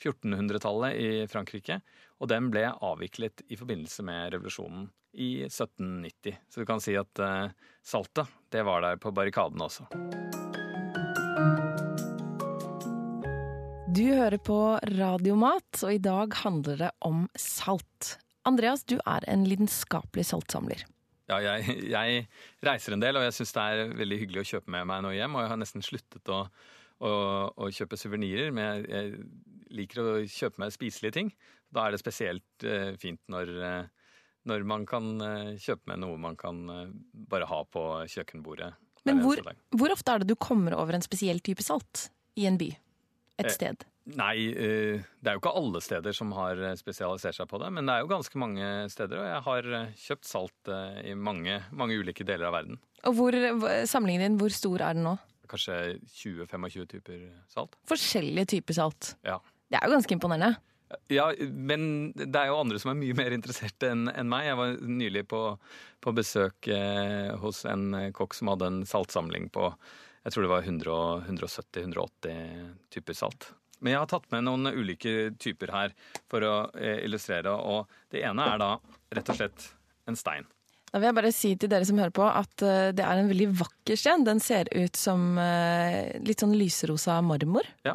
1400-tallet 0.00 0.96
i 0.96 1.10
Frankrike. 1.30 1.80
Og 2.20 2.30
den 2.30 2.50
ble 2.52 2.66
avviklet 2.72 3.44
i 3.48 3.58
forbindelse 3.60 4.04
med 4.06 4.34
revolusjonen 4.34 4.88
i 5.12 5.42
1790. 5.48 6.36
Så 6.48 6.62
du 6.62 6.68
kan 6.68 6.82
si 6.82 6.94
at 6.98 7.18
eh, 7.18 7.50
saltet, 7.82 8.30
det 8.52 8.62
var 8.66 8.84
der 8.84 9.00
på 9.00 9.12
barrikadene 9.14 9.66
også. 9.66 9.88
Du 13.90 14.04
hører 14.06 14.38
på 14.38 14.78
Radiomat, 14.86 15.82
og 15.82 15.92
i 15.92 15.98
dag 15.98 16.36
handler 16.44 16.76
det 16.84 16.90
om 17.02 17.24
salt. 17.34 18.14
Andreas, 18.46 18.84
du 18.86 19.00
er 19.02 19.26
en 19.28 19.42
lidenskapelig 19.48 20.28
saltsamler. 20.30 20.86
Ja, 21.30 21.38
jeg, 21.44 21.76
jeg 21.92 22.24
reiser 22.66 22.96
en 22.96 23.02
del, 23.02 23.18
og 23.18 23.26
jeg 23.26 23.36
syns 23.36 23.54
det 23.56 23.62
er 23.62 23.94
veldig 24.00 24.18
hyggelig 24.24 24.42
å 24.42 24.48
kjøpe 24.54 24.74
med 24.74 24.88
meg 24.90 25.04
noe 25.06 25.14
hjem. 25.16 25.36
Og 25.36 25.44
jeg 25.44 25.52
har 25.52 25.60
nesten 25.60 25.86
sluttet 25.86 26.32
å, 26.32 26.42
å, 27.06 27.12
å 27.54 27.70
kjøpe 27.74 27.98
suvenirer, 28.00 28.50
men 28.56 28.66
jeg, 28.66 28.84
jeg 28.90 29.74
liker 29.80 30.02
å 30.02 30.18
kjøpe 30.26 30.64
meg 30.64 30.74
spiselige 30.74 31.16
ting. 31.20 31.32
Da 31.70 31.86
er 31.86 31.94
det 31.94 32.02
spesielt 32.02 32.66
eh, 32.66 32.92
fint 32.98 33.20
når, 33.30 33.52
uh, 33.62 34.14
når, 34.50 34.66
man 34.66 34.86
kan 34.90 35.12
uh, 35.22 35.52
kjøpe 35.54 35.92
med 35.92 36.02
noe 36.02 36.18
man 36.18 36.38
kan 36.38 36.64
bare 37.30 37.46
ha 37.46 37.62
på 37.70 37.84
kjøkkenbordet. 38.10 38.72
Men 39.08 39.22
hvor, 39.24 39.40
hvor 39.78 39.94
ofte 39.94 40.12
er 40.12 40.22
det 40.22 40.32
du 40.32 40.36
kommer 40.36 40.74
over 40.76 40.98
en 40.98 41.04
spesiell 41.04 41.38
type 41.44 41.64
salt 41.64 42.10
i 42.36 42.50
en 42.50 42.58
by? 42.60 42.68
Et 43.40 43.54
sted? 43.54 43.86
Nei, 44.16 44.36
det 44.56 45.28
er 45.28 45.36
jo 45.36 45.40
ikke 45.42 45.52
alle 45.60 45.80
steder 45.84 46.14
som 46.16 46.32
har 46.34 46.58
spesialisert 46.80 47.36
seg 47.36 47.48
på 47.50 47.60
det. 47.62 47.68
Men 47.76 47.86
det 47.86 47.94
er 47.94 48.04
jo 48.04 48.10
ganske 48.10 48.40
mange 48.40 48.70
steder, 48.90 49.20
og 49.20 49.28
jeg 49.28 49.42
har 49.46 49.68
kjøpt 50.06 50.26
salt 50.26 50.70
i 51.04 51.12
mange, 51.14 51.60
mange 51.76 51.98
ulike 52.00 52.26
deler 52.26 52.48
av 52.48 52.56
verden. 52.56 52.80
Og 53.06 53.18
hvor, 53.18 53.36
Samlingen 53.88 54.24
din, 54.24 54.40
hvor 54.40 54.54
stor 54.54 54.86
er 54.88 54.96
den 54.96 55.06
nå? 55.06 55.14
Kanskje 55.50 55.76
20-25 56.16 56.88
typer 56.96 57.22
salt. 57.52 57.76
Forskjellige 57.90 58.56
typer 58.56 58.80
salt? 58.80 59.14
Ja. 59.26 59.38
Det 59.70 59.78
er 59.78 59.86
jo 59.86 59.96
ganske 59.98 60.16
imponerende. 60.16 60.56
Ja, 61.10 61.28
men 61.38 62.10
det 62.16 62.34
er 62.34 62.50
jo 62.50 62.58
andre 62.58 62.80
som 62.82 62.90
er 62.90 62.98
mye 62.98 63.14
mer 63.18 63.34
interesserte 63.34 63.92
enn 63.92 64.08
en 64.10 64.30
meg. 64.30 64.48
Jeg 64.48 64.58
var 64.58 64.76
nylig 64.90 65.24
på, 65.30 65.42
på 66.02 66.14
besøk 66.16 66.70
eh, 66.72 67.30
hos 67.42 67.62
en 67.70 67.92
kokk 68.16 68.34
som 68.34 68.50
hadde 68.50 68.70
en 68.70 68.80
saltsamling 68.88 69.50
på 69.54 69.70
jeg 70.20 70.34
tror 70.34 70.44
det 70.44 70.50
var 70.52 70.66
170-180 70.68 72.64
typer 72.92 73.16
salt. 73.16 73.46
Men 73.80 73.94
jeg 73.94 74.02
har 74.02 74.08
tatt 74.12 74.30
med 74.32 74.46
noen 74.46 74.70
ulike 74.72 75.32
typer 75.40 75.72
her 75.74 75.94
for 76.30 76.44
å 76.46 76.54
eh, 76.76 77.04
illustrere. 77.06 77.52
Og 77.52 77.90
det 78.12 78.24
ene 78.28 78.48
er 78.54 78.62
da 78.62 78.72
rett 79.16 79.32
og 79.32 79.40
slett 79.40 79.68
en 80.08 80.18
stein. 80.18 80.48
Da 80.90 80.98
vil 80.98 81.10
jeg 81.10 81.18
bare 81.20 81.34
si 81.34 81.52
til 81.54 81.70
dere 81.70 81.86
som 81.86 82.00
hører 82.02 82.14
på 82.14 82.24
at 82.26 82.64
uh, 82.66 82.90
det 82.94 83.04
er 83.06 83.20
en 83.20 83.30
veldig 83.30 83.52
vakker 83.60 83.98
stein. 83.98 84.26
Den 84.26 84.42
ser 84.42 84.70
ut 84.74 84.98
som 84.98 85.38
uh, 85.38 86.08
litt 86.26 86.42
sånn 86.42 86.56
lyserosa 86.58 87.20
marmor. 87.22 87.68
Ja, 87.86 87.94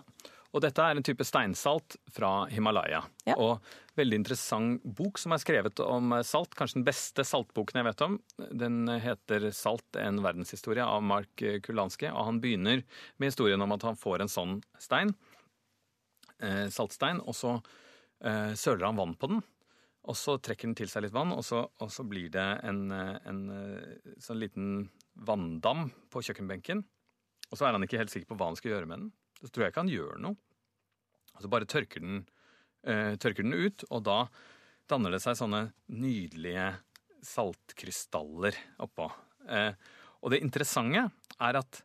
og 0.55 0.63
dette 0.63 0.79
er 0.79 0.95
en 0.95 1.03
type 1.03 1.25
steinsalt 1.27 1.97
fra 2.15 2.45
Himalaya. 2.47 3.01
Ja. 3.27 3.35
Og 3.35 3.65
veldig 3.99 4.21
interessant 4.21 4.85
bok 4.97 5.19
som 5.19 5.35
er 5.35 5.41
skrevet 5.43 5.81
om 5.83 6.15
salt. 6.23 6.55
Kanskje 6.55 6.79
den 6.79 6.87
beste 6.87 7.25
saltboken 7.27 7.81
jeg 7.81 7.87
vet 7.89 8.03
om. 8.07 8.17
Den 8.63 8.87
heter 8.87 9.51
'Salt 9.51 9.99
en 9.99 10.23
verdenshistorie' 10.23 10.87
av 10.87 11.03
Mark 11.03 11.43
Kulanski. 11.63 12.07
Og 12.07 12.25
han 12.31 12.39
begynner 12.39 12.83
med 13.17 13.27
historien 13.27 13.61
om 13.61 13.75
at 13.75 13.83
han 13.83 13.99
får 13.99 14.21
en 14.21 14.31
sånn 14.31 14.61
stein, 14.79 15.11
eh, 15.11 15.24
saltstein, 16.69 17.21
og 17.23 17.35
så 17.37 17.53
eh, 18.23 18.53
søler 18.57 18.89
han 18.89 18.99
vann 18.99 19.15
på 19.19 19.29
den. 19.31 19.43
Og 20.05 20.17
så 20.19 20.35
trekker 20.37 20.69
den 20.69 20.77
til 20.77 20.89
seg 20.91 21.05
litt 21.05 21.15
vann, 21.15 21.33
og 21.33 21.41
så, 21.45 21.63
og 21.81 21.89
så 21.89 22.05
blir 22.05 22.29
det 22.33 22.45
en, 22.67 22.91
en, 22.93 23.39
sånn 24.21 24.37
liten 24.37 24.67
vanndam 25.17 25.87
på 26.13 26.21
kjøkkenbenken. 26.27 26.83
Og 27.49 27.57
så 27.57 27.65
er 27.65 27.73
han 27.77 27.85
ikke 27.85 28.01
helt 28.01 28.13
sikker 28.13 28.29
på 28.29 28.37
hva 28.37 28.51
han 28.51 28.59
skal 28.59 28.75
gjøre 28.75 28.89
med 28.89 29.01
den. 29.01 29.09
Så 29.41 29.49
tror 29.49 29.65
jeg 29.65 29.73
ikke 29.73 29.83
han 29.85 29.93
gjør 29.93 30.21
noe. 30.21 30.37
Og 31.35 31.43
så 31.43 31.51
bare 31.51 31.67
tørker 31.69 32.03
den, 32.03 32.25
eh, 32.85 33.15
tørker 33.17 33.43
den 33.43 33.57
ut, 33.57 33.83
og 33.89 34.05
da 34.07 34.19
danner 34.89 35.15
det 35.15 35.21
seg 35.23 35.37
sånne 35.39 35.73
nydelige 35.91 36.69
saltkrystaller 37.25 38.57
oppå. 38.85 39.09
Eh, 39.49 39.73
og 40.21 40.31
det 40.31 40.41
interessante 40.45 41.07
er 41.39 41.59
at 41.59 41.81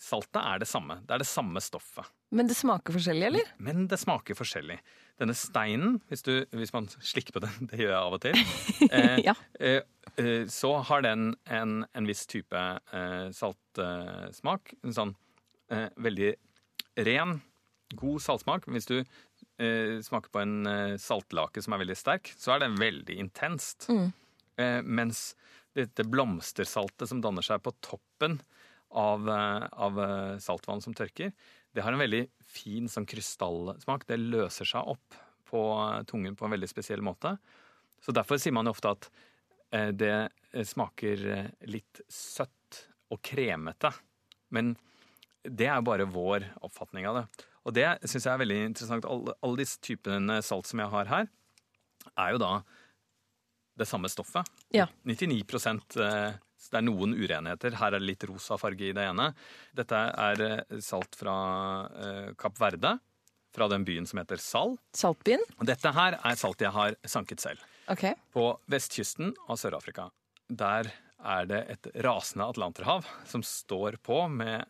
saltet 0.00 0.42
er 0.42 0.62
det 0.62 0.68
samme. 0.68 1.00
Det 1.06 1.16
er 1.16 1.24
det 1.24 1.30
samme 1.30 1.62
stoffet. 1.64 2.06
Men 2.32 2.48
det 2.48 2.56
smaker 2.56 2.94
forskjellig, 2.96 3.26
eller? 3.28 3.48
Men 3.60 3.86
det 3.90 3.98
smaker 4.00 4.36
forskjellig. 4.36 4.78
Denne 5.20 5.34
steinen, 5.36 5.98
hvis, 6.08 6.24
du, 6.24 6.32
hvis 6.56 6.72
man 6.72 6.88
slikker 6.94 7.36
på 7.36 7.42
den, 7.44 7.58
det 7.70 7.82
gjør 7.82 7.92
jeg 7.92 7.98
av 7.98 8.16
og 8.16 8.22
til, 8.24 8.38
eh, 8.88 9.18
ja. 9.26 9.34
eh, 9.60 9.82
eh, 10.16 10.46
så 10.50 10.72
har 10.88 11.04
den 11.04 11.34
en, 11.44 11.82
en 11.92 12.08
viss 12.08 12.24
type 12.30 12.62
eh, 12.96 13.26
saltsmak. 13.36 14.74
En 14.80 14.96
sånn 14.96 15.14
eh, 15.72 15.90
veldig 16.00 16.32
ren, 17.04 17.36
god 18.00 18.24
saltsmak. 18.24 18.70
Hvis 18.72 18.88
du 18.88 18.98
eh, 19.02 20.00
smaker 20.00 20.32
på 20.32 20.40
en 20.40 20.56
saltlake 21.00 21.60
som 21.64 21.76
er 21.76 21.84
veldig 21.84 22.00
sterk, 22.00 22.32
så 22.40 22.56
er 22.56 22.64
den 22.64 22.80
veldig 22.80 23.20
intenst. 23.26 23.90
Mm. 23.92 24.12
mens 24.84 25.32
dette 25.72 26.04
blomstersaltet 26.04 27.08
som 27.08 27.22
danner 27.24 27.42
seg 27.42 27.62
på 27.64 27.72
toppen 27.82 28.34
av, 28.92 29.24
av 29.32 30.00
saltvann 30.44 30.82
som 30.84 30.92
tørker, 30.94 31.32
det 31.72 31.84
har 31.84 31.94
en 31.94 32.02
veldig 32.02 32.26
fin 32.44 32.88
sånn 32.90 33.08
krystallsmak. 33.08 34.06
Det 34.08 34.20
løser 34.20 34.68
seg 34.68 34.92
opp 34.94 35.18
på 35.48 35.62
tungen 36.08 36.36
på 36.36 36.46
en 36.46 36.54
veldig 36.54 36.68
spesiell 36.70 37.02
måte. 37.04 37.34
Så 38.02 38.14
derfor 38.14 38.40
sier 38.40 38.54
man 38.54 38.68
jo 38.68 38.74
ofte 38.74 38.92
at 38.92 39.08
det 39.96 40.64
smaker 40.68 41.22
litt 41.70 42.02
søtt 42.12 42.82
og 43.12 43.22
kremete. 43.24 43.92
Men 44.52 44.74
det 45.42 45.68
er 45.68 45.80
jo 45.80 45.88
bare 45.88 46.08
vår 46.12 46.46
oppfatning 46.66 47.08
av 47.08 47.20
det. 47.20 47.24
Og 47.64 47.76
det 47.76 47.86
syns 48.04 48.26
jeg 48.26 48.32
er 48.34 48.42
veldig 48.42 48.60
interessant. 48.68 49.08
Alle, 49.08 49.36
alle 49.40 49.62
disse 49.62 49.80
typene 49.82 50.40
salt 50.44 50.68
som 50.68 50.82
jeg 50.82 50.92
har 50.92 51.10
her, 51.10 51.28
er 52.18 52.34
jo 52.34 52.42
da 52.42 52.52
det 53.78 53.88
samme 53.88 54.10
stoffet. 54.12 54.48
Ja. 54.74 54.88
99 55.08 55.40
det 56.70 56.78
er 56.78 56.86
noen 56.86 57.16
urenheter. 57.18 57.74
Her 57.80 57.96
er 57.96 58.02
det 58.02 58.10
litt 58.10 58.26
rosa 58.30 58.58
farge 58.60 58.90
i 58.90 58.94
det 58.96 59.06
ene. 59.10 59.32
Dette 59.74 59.98
er 59.98 60.44
salt 60.84 61.16
fra 61.18 61.34
Kapp 62.38 62.60
Verde, 62.60 62.96
fra 63.52 63.68
den 63.68 63.84
byen 63.84 64.06
som 64.08 64.20
heter 64.22 64.40
Sal. 64.40 64.76
Saltbyen? 64.96 65.42
Og 65.58 65.66
dette 65.68 65.90
her 65.92 66.16
er 66.22 66.38
salt 66.40 66.62
jeg 66.62 66.72
har 66.72 66.96
sanket 67.04 67.42
selv. 67.42 67.64
Okay. 67.92 68.14
På 68.32 68.54
vestkysten 68.70 69.34
av 69.48 69.58
Sør-Afrika. 69.60 70.06
Der 70.48 70.92
er 71.22 71.48
det 71.50 71.64
et 71.74 71.90
rasende 72.04 72.48
atlanterhav 72.48 73.06
som 73.28 73.44
står 73.46 73.98
på 74.02 74.24
med 74.32 74.68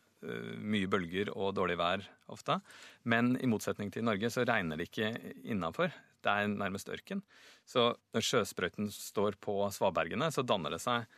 mye 0.62 0.86
bølger 0.86 1.32
og 1.34 1.54
dårlig 1.56 1.76
vær 1.80 2.04
ofte. 2.30 2.60
Men 3.02 3.34
i 3.42 3.48
motsetning 3.50 3.90
til 3.92 4.04
Norge 4.06 4.30
så 4.30 4.44
regner 4.46 4.78
det 4.78 4.88
ikke 4.90 5.12
innafor. 5.42 5.90
Det 6.22 6.30
er 6.30 6.50
nærmest 6.50 6.90
ørken. 6.92 7.24
Så 7.66 7.92
når 8.14 8.26
sjøsprøyten 8.26 8.90
står 8.94 9.38
på 9.42 9.56
svabergene, 9.74 10.30
så 10.30 10.44
danner 10.46 10.74
det 10.74 10.82
seg 10.82 11.08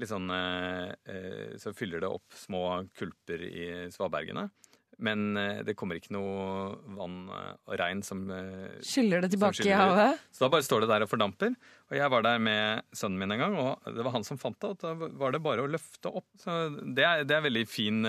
litt 0.00 0.10
sånn 0.10 0.30
eh, 0.32 1.54
Så 1.60 1.74
fyller 1.76 2.02
det 2.02 2.10
opp 2.10 2.36
små 2.36 2.82
kulper 2.98 3.44
i 3.46 3.66
svabergene. 3.92 4.48
Men 5.02 5.36
eh, 5.36 5.60
det 5.66 5.74
kommer 5.78 5.98
ikke 5.98 6.14
noe 6.14 6.72
vann 6.96 7.26
og 7.32 7.74
regn 7.80 8.02
som 8.06 8.24
eh, 8.30 8.78
Skyller 8.86 9.24
det 9.24 9.32
tilbake 9.34 9.58
skyller 9.58 9.72
i 9.72 9.78
havet? 9.80 10.24
Så 10.30 10.44
da 10.44 10.50
bare 10.52 10.66
står 10.66 10.84
det 10.84 10.90
der 10.92 11.06
og 11.06 11.10
fordamper. 11.10 11.54
Og 11.90 11.98
jeg 11.98 12.14
var 12.14 12.26
der 12.26 12.42
med 12.42 12.96
sønnen 12.96 13.20
min 13.22 13.36
en 13.36 13.44
gang, 13.44 13.58
og 13.60 13.92
det 13.96 14.06
var 14.06 14.16
han 14.16 14.26
som 14.26 14.40
fant 14.40 14.58
det. 14.62 14.74
Og 14.74 14.82
da 14.82 15.12
var 15.20 15.34
det 15.34 15.42
bare 15.44 15.64
å 15.64 15.70
løfte 15.70 16.12
opp. 16.12 16.28
Så 16.40 16.58
det 16.96 17.06
er, 17.08 17.24
det 17.28 17.38
er 17.38 17.46
veldig 17.48 17.64
fin, 17.68 18.02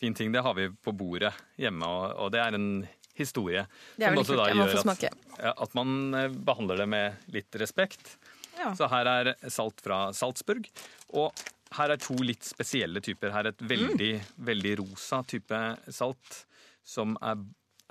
fin 0.00 0.16
ting. 0.16 0.32
Det 0.34 0.44
har 0.44 0.56
vi 0.58 0.70
på 0.72 0.94
bordet 0.96 1.34
hjemme, 1.60 1.88
og, 1.88 2.06
og 2.24 2.32
det 2.34 2.42
er 2.42 2.58
en 2.58 2.70
historie. 3.14 3.66
Det 3.94 4.08
er 4.08 4.16
veldig 4.16 4.26
kult. 4.26 4.40
da 4.40 4.96
gjør. 4.98 5.18
At, 5.44 5.60
at 5.66 5.76
man 5.78 6.16
behandler 6.46 6.82
det 6.82 6.88
med 6.90 7.28
litt 7.36 7.60
respekt. 7.62 8.16
Ja. 8.58 8.70
Så 8.78 8.88
her 8.92 9.10
er 9.10 9.32
salt 9.52 9.82
fra 9.84 10.06
Salzburg. 10.16 10.68
Og 11.14 11.44
her 11.74 11.94
er 11.94 12.00
to 12.00 12.16
litt 12.22 12.46
spesielle 12.46 13.02
typer. 13.04 13.32
Her 13.34 13.48
er 13.48 13.54
et 13.54 13.66
veldig, 13.74 14.12
mm. 14.20 14.32
veldig 14.50 14.74
rosa 14.82 15.22
type 15.28 15.60
salt 15.92 16.44
som 16.84 17.16
er, 17.24 17.40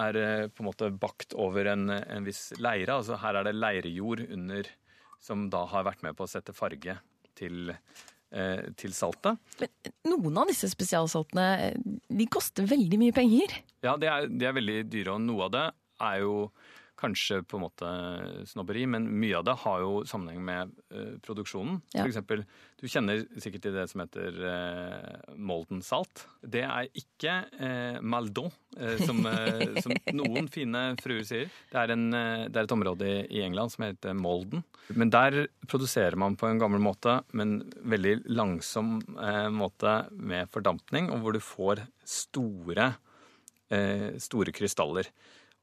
er, 0.04 0.22
på 0.54 0.64
en 0.64 0.70
måte 0.70 0.92
bakt 0.94 1.36
over 1.40 1.68
en, 1.74 1.90
en 1.90 2.28
viss 2.28 2.52
leire. 2.62 3.00
Altså 3.00 3.18
her 3.22 3.40
er 3.40 3.50
det 3.50 3.58
leirejord 3.58 4.26
under 4.30 4.70
som 5.24 5.48
da 5.52 5.64
har 5.72 5.86
vært 5.88 6.04
med 6.04 6.18
på 6.18 6.26
å 6.26 6.30
sette 6.30 6.56
farge 6.56 6.98
til, 7.38 7.72
eh, 8.36 8.66
til 8.80 8.96
saltet. 8.96 9.40
Men 9.62 9.72
noen 10.12 10.42
av 10.42 10.52
disse 10.52 10.68
spesialsaltene 10.72 11.48
de 12.10 12.28
koster 12.32 12.68
veldig 12.70 13.00
mye 13.00 13.16
penger. 13.16 13.56
Ja, 13.86 13.96
de 14.00 14.12
er, 14.12 14.28
de 14.28 14.50
er 14.50 14.58
veldig 14.60 14.78
dyre, 14.92 15.16
og 15.16 15.24
noe 15.24 15.48
av 15.48 15.56
det 15.56 15.66
er 16.04 16.20
jo 16.26 16.36
kanskje 17.04 17.42
på 17.48 17.58
en 17.58 17.64
måte 17.66 17.90
snobberi, 18.50 18.86
men 18.90 19.08
mye 19.20 19.38
av 19.40 19.46
det 19.48 19.56
har 19.64 19.84
jo 19.84 20.02
sammenheng 20.08 20.42
med 20.46 20.74
uh, 20.94 21.16
produksjonen. 21.24 21.80
Ja. 21.94 22.04
For 22.04 22.12
eksempel, 22.12 22.44
du 22.80 22.88
kjenner 22.88 23.24
sikkert 23.44 23.66
til 23.66 23.76
det 23.76 23.86
som 23.92 24.04
heter 24.04 24.40
uh, 24.40 25.34
molden 25.36 25.84
salt. 25.86 26.26
Det 26.42 26.64
er 26.66 26.90
ikke 27.00 27.38
uh, 27.60 28.00
maldon, 28.02 28.52
som, 29.04 29.20
som, 29.84 29.94
noen 30.18 30.48
fine 30.52 30.80
fruer 30.98 31.22
sier. 31.28 31.52
Det 31.70 31.78
er, 31.78 31.94
en, 31.94 32.08
det 32.10 32.58
er, 32.58 32.64
et 32.64 32.74
område 32.74 33.10
i 33.30 33.44
England 33.46 33.70
som 33.76 33.86
heter 33.86 34.16
Molden. 34.18 34.64
Men 34.98 35.12
der 35.14 35.44
produserer 35.70 36.18
man 36.18 36.34
på 36.40 36.50
en 36.50 36.58
gammel 36.62 36.82
måte, 36.82 37.20
men 37.38 37.60
veldig 37.86 38.16
langsom 38.34 38.96
måte 39.54 39.94
med 40.10 40.50
fordampning, 40.50 41.12
og 41.14 41.22
hvor 41.22 41.38
du 41.38 41.44
får 41.44 41.84
store, 42.02 42.90
store 44.26 44.56
krystaller. 44.58 45.12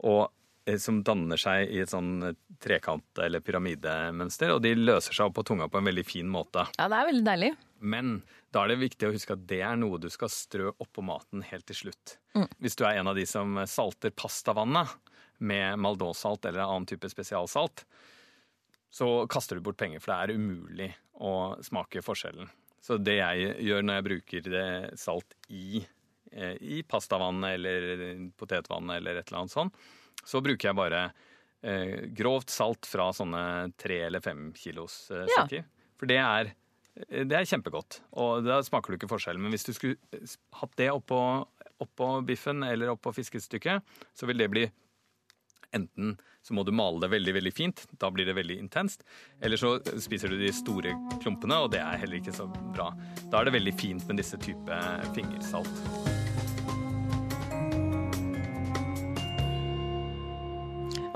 Og 0.07 0.31
som 0.79 1.03
danner 1.03 1.41
seg 1.41 1.73
i 1.73 1.81
et 1.83 1.91
sånn 1.91 2.37
trekant- 2.63 3.19
eller 3.25 3.43
pyramidemønster, 3.43 4.53
og 4.55 4.63
de 4.63 4.75
løser 4.79 5.17
seg 5.17 5.27
opp 5.27 5.39
på 5.41 5.47
tunga 5.51 5.69
på 5.69 5.81
en 5.81 5.89
veldig 5.91 6.05
fin 6.07 6.29
måte. 6.31 6.67
Ja, 6.79 6.87
det 6.93 7.01
er 7.01 7.11
veldig 7.11 7.27
deilig. 7.27 7.51
Men 7.81 8.23
da 8.53 8.63
er 8.63 8.73
det 8.73 8.81
viktig 8.83 9.09
å 9.09 9.15
huske 9.15 9.35
at 9.35 9.47
det 9.49 9.63
er 9.65 9.79
noe 9.81 9.99
du 10.03 10.09
skal 10.13 10.31
strø 10.33 10.71
oppå 10.83 11.03
maten 11.07 11.43
helt 11.49 11.67
til 11.71 11.79
slutt. 11.85 12.17
Hvis 12.61 12.77
du 12.77 12.85
er 12.85 13.01
en 13.01 13.11
av 13.11 13.19
de 13.19 13.25
som 13.27 13.57
salter 13.67 14.13
pastavannet 14.13 14.93
med 15.41 15.79
Maldon-salt 15.81 16.45
eller 16.45 16.67
annen 16.67 16.89
type 16.91 17.09
spesialsalt, 17.09 17.87
så 18.91 19.27
kaster 19.31 19.57
du 19.57 19.65
bort 19.65 19.79
penger, 19.81 20.03
for 20.03 20.13
det 20.13 20.19
er 20.19 20.37
umulig 20.37 20.91
å 21.23 21.55
smake 21.65 22.03
forskjellen. 22.05 22.51
Så 22.83 22.99
det 22.99 23.19
jeg 23.21 23.55
gjør 23.69 23.85
når 23.87 23.99
jeg 23.99 24.07
bruker 24.09 24.51
det 24.51 24.69
salt 24.99 25.37
i, 25.53 25.83
eh, 26.33 26.57
i 26.61 26.83
pastavannet 26.83 27.55
eller 27.55 28.31
potetvannet 28.41 28.99
eller 28.99 29.21
et 29.21 29.29
eller 29.29 29.43
annet 29.45 29.55
sånt, 29.55 29.77
så 30.25 30.43
bruker 30.45 30.71
jeg 30.71 30.79
bare 30.79 31.03
eh, 31.63 32.09
grovt 32.17 32.53
salt 32.53 32.89
fra 32.89 33.11
sånne 33.17 33.43
tre 33.81 34.03
eller 34.09 34.25
fem 34.25 34.51
kilos 34.57 35.07
eh, 35.15 35.27
Ja. 35.37 35.47
For 36.01 36.09
det 36.09 36.17
er, 36.17 36.53
det 37.29 37.37
er 37.37 37.49
kjempegodt, 37.49 38.01
og 38.17 38.47
da 38.47 38.63
smaker 38.65 38.93
du 38.93 38.97
ikke 38.97 39.11
forskjell. 39.11 39.41
Men 39.41 39.53
hvis 39.53 39.67
du 39.69 39.75
skulle 39.77 40.25
hatt 40.57 40.73
det 40.81 40.89
oppå, 40.95 41.19
oppå 41.85 42.13
biffen 42.25 42.65
eller 42.65 42.95
oppå 42.95 43.13
fiskestykket, 43.13 43.85
så 44.17 44.29
vil 44.31 44.41
det 44.41 44.53
bli 44.53 44.71
Enten 45.71 46.17
så 46.43 46.55
må 46.57 46.65
du 46.67 46.73
male 46.75 46.99
det 47.05 47.13
veldig 47.13 47.35
veldig 47.37 47.53
fint, 47.55 47.85
da 48.01 48.11
blir 48.11 48.27
det 48.27 48.35
veldig 48.35 48.57
intenst. 48.59 49.05
Eller 49.41 49.61
så 49.61 49.77
spiser 50.01 50.33
du 50.33 50.41
de 50.41 50.53
store 50.57 50.97
klumpene, 51.23 51.61
og 51.63 51.71
det 51.75 51.83
er 51.85 52.01
heller 52.01 52.19
ikke 52.19 52.35
så 52.35 52.49
bra. 52.49 52.91
Da 53.31 53.43
er 53.43 53.51
det 53.51 53.59
veldig 53.61 53.77
fint 53.79 54.09
med 54.09 54.19
disse 54.23 54.41
type 54.41 54.83
fingersalt. 55.15 56.30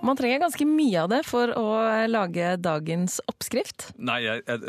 Man 0.05 0.19
trenger 0.19 0.43
ganske 0.43 0.67
mye 0.69 1.05
av 1.05 1.09
det 1.13 1.23
for 1.25 1.51
å 1.57 1.69
lage 2.11 2.55
dagens 2.61 3.21
oppskrift. 3.31 3.89
Nei, 3.97 4.21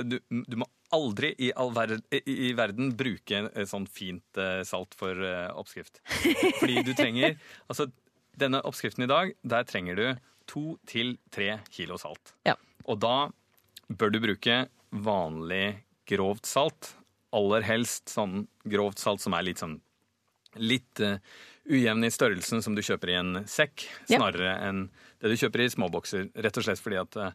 du, 0.07 0.19
du 0.29 0.55
må 0.61 0.67
aldri 0.95 1.33
i, 1.41 1.49
all 1.57 1.73
ver 1.75 1.97
i, 2.21 2.53
verden 2.55 2.93
bruke 2.97 3.41
sånn 3.67 3.87
fint 3.91 4.39
eh, 4.39 4.61
salt 4.67 4.95
for 4.97 5.19
eh, 5.19 5.49
oppskrift. 5.57 5.99
Fordi 6.61 6.83
du 6.85 6.93
trenger 6.95 7.35
Altså, 7.69 7.89
denne 8.37 8.61
oppskriften 8.67 9.05
i 9.05 9.11
dag, 9.11 9.33
der 9.43 9.67
trenger 9.67 9.99
du 9.99 10.05
to 10.49 10.75
til 10.87 11.15
tre 11.33 11.57
kilo 11.73 11.97
salt. 11.99 12.35
Ja. 12.47 12.55
Og 12.85 13.01
da 13.03 13.31
bør 13.87 14.13
du 14.13 14.21
bruke 14.23 14.65
vanlig 14.91 15.81
grovt 16.07 16.47
salt. 16.47 16.93
Aller 17.35 17.65
helst 17.65 18.13
sånn 18.13 18.45
grovt 18.63 19.01
salt 19.01 19.23
som 19.23 19.35
er 19.35 19.47
litt 19.47 19.63
sånn 19.63 19.79
litt 20.61 20.99
eh, 21.03 21.17
ujevn 21.69 22.05
i 22.05 22.13
størrelsen 22.13 22.61
som 22.63 22.75
du 22.77 22.83
kjøper 22.85 23.11
i 23.13 23.19
en 23.19 23.33
sekk, 23.49 23.87
Ja. 24.09 24.19
snarere 24.19 24.55
enn 24.67 24.87
det 25.21 25.33
du 25.33 25.37
kjøper 25.39 25.65
i 25.65 25.69
småbokser. 25.73 26.29
Rett 26.35 26.57
og 26.57 26.67
slett 26.67 26.81
fordi 26.83 27.01
at 27.01 27.15
eh, 27.17 27.31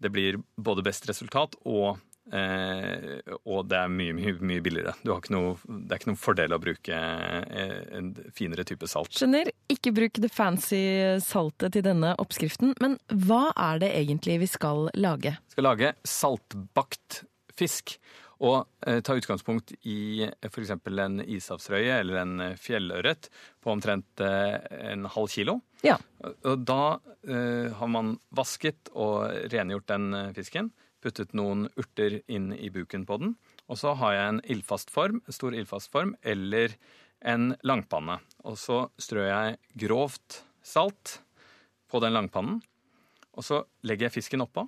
det 0.00 0.10
blir 0.12 0.40
både 0.56 0.84
best 0.86 1.08
resultat 1.10 1.56
og 1.64 2.00
Eh, 2.32 3.18
og 3.44 3.66
det 3.68 3.76
er 3.76 3.90
mye, 3.92 4.14
mye, 4.16 4.32
mye 4.40 4.62
billigere. 4.64 4.94
Du 5.04 5.10
har 5.12 5.18
ikke 5.20 5.34
noe, 5.34 5.58
det 5.68 5.92
er 5.92 6.00
ikke 6.00 6.08
noen 6.08 6.20
fordel 6.22 6.54
å 6.56 6.60
bruke 6.62 6.96
en 6.96 8.08
finere 8.32 8.64
type 8.64 8.88
salt. 8.88 9.12
Skjønner, 9.12 9.50
ikke 9.68 9.92
bruk 9.92 10.20
det 10.24 10.30
fancy 10.32 10.80
saltet 11.20 11.76
til 11.76 11.84
denne 11.84 12.14
oppskriften, 12.22 12.72
men 12.80 12.96
hva 13.12 13.50
er 13.52 13.82
det 13.84 13.92
egentlig 14.00 14.38
vi 14.40 14.48
skal 14.54 14.88
lage? 14.96 15.34
Vi 15.50 15.58
skal 15.58 15.68
lage 15.68 15.92
saltbakt 16.08 17.20
fisk. 17.60 17.98
Og 18.42 18.64
eh, 18.86 19.00
ta 19.04 19.14
utgangspunkt 19.14 19.74
i 19.86 20.26
f.eks. 20.42 20.72
en 20.74 21.20
ishavsrøye 21.22 22.00
eller 22.00 22.20
en 22.22 22.40
eh, 22.42 22.56
fjellørret 22.58 23.28
på 23.62 23.72
omtrent 23.74 24.24
eh, 24.24 24.58
en 24.90 25.06
halv 25.14 25.30
kilo. 25.30 25.60
Ja. 25.86 25.98
Og 26.24 26.64
da 26.66 26.98
eh, 27.28 27.70
har 27.78 27.90
man 27.90 28.16
vasket 28.34 28.90
og 28.92 29.30
rengjort 29.52 29.88
den 29.92 30.10
eh, 30.18 30.32
fisken. 30.36 30.72
Puttet 31.04 31.34
noen 31.36 31.68
urter 31.76 32.22
inn 32.32 32.50
i 32.56 32.72
buken 32.72 33.04
på 33.06 33.20
den. 33.20 33.34
Og 33.68 33.80
så 33.80 33.94
har 34.00 34.16
jeg 34.16 34.28
en 34.32 34.44
ildfast 34.56 34.92
form, 34.92 35.22
stor 35.32 35.56
ildfast 35.56 35.92
form 35.92 36.14
eller 36.24 36.74
en 37.24 37.52
langpanne. 37.64 38.18
Og 38.44 38.58
så 38.60 38.86
strør 39.00 39.30
jeg 39.30 39.58
grovt 39.86 40.42
salt 40.64 41.18
på 41.92 42.00
den 42.02 42.16
langpannen. 42.16 42.60
Og 43.34 43.46
så 43.46 43.64
legger 43.86 44.08
jeg 44.08 44.18
fisken 44.18 44.44
oppå. 44.44 44.66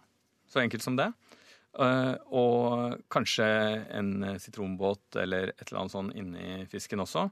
Så 0.50 0.62
enkelt 0.62 0.84
som 0.84 0.96
det. 0.98 1.10
Eh, 1.78 2.14
og 2.32 3.02
kanskje 3.12 3.46
en 3.98 4.12
sitronbåt 4.40 5.18
eller 5.22 5.50
et 5.54 5.66
eller 5.68 5.82
annet 5.82 5.92
sånn 5.96 6.12
inni 6.16 6.62
fisken 6.72 7.02
også. 7.04 7.26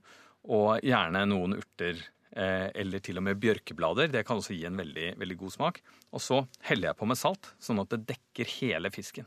Og 0.52 0.83
gjerne 0.85 1.22
noen 1.30 1.57
urter 1.57 1.96
eh, 2.37 2.68
eller 2.76 3.00
til 3.04 3.16
og 3.20 3.24
med 3.24 3.40
bjørkeblader. 3.40 4.11
Det 4.12 4.24
kan 4.28 4.40
også 4.42 4.52
gi 4.57 4.66
en 4.68 4.76
veldig, 4.76 5.14
veldig 5.22 5.38
god 5.40 5.54
smak. 5.57 5.80
Og 6.12 6.20
så 6.20 6.42
heller 6.68 6.90
jeg 6.90 6.98
på 7.00 7.09
med 7.09 7.20
salt, 7.20 7.54
sånn 7.62 7.80
at 7.80 7.94
det 7.94 8.02
dekker 8.12 8.50
hele 8.61 8.92
fisken. 8.92 9.24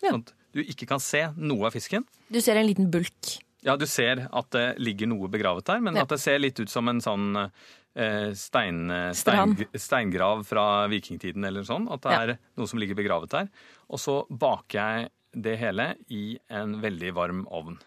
Ja. 0.00 0.10
Sånn 0.14 0.24
at 0.24 0.32
du 0.54 0.62
ikke 0.64 0.86
kan 0.88 1.02
se 1.02 1.26
noe 1.36 1.68
av 1.68 1.74
fisken. 1.76 2.06
Du 2.32 2.40
ser 2.40 2.56
en 2.60 2.68
liten 2.68 2.88
bulk. 2.94 3.36
Ja, 3.64 3.76
du 3.80 3.86
ser 3.88 4.26
at 4.28 4.50
det 4.52 4.66
ligger 4.78 5.08
noe 5.08 5.28
begravet 5.32 5.64
der, 5.68 5.80
men 5.80 5.96
Ja. 5.96 6.02
at 6.04 6.08
det 6.12 6.20
ser 6.20 6.38
litt 6.38 6.58
ut 6.60 6.68
som 6.68 6.88
en 6.88 7.00
sånn 7.00 7.50
stein, 7.94 8.80
stein, 9.14 9.52
steingrav 9.78 10.44
fra 10.48 10.86
vikingtiden 10.90 11.44
eller 11.46 11.62
sånn. 11.62 11.86
At 11.92 12.02
det 12.02 12.10
Ja. 12.12 12.22
er 12.22 12.38
noe 12.56 12.66
som 12.66 12.78
ligger 12.78 12.94
begravet 12.98 13.30
der. 13.30 13.48
Og 13.88 13.98
så 14.02 14.26
baker 14.28 14.78
jeg 14.78 15.10
det 15.42 15.58
hele 15.58 15.94
i 16.10 16.38
en 16.50 16.80
veldig 16.82 17.12
varm 17.14 17.44
ovn. 17.50 17.78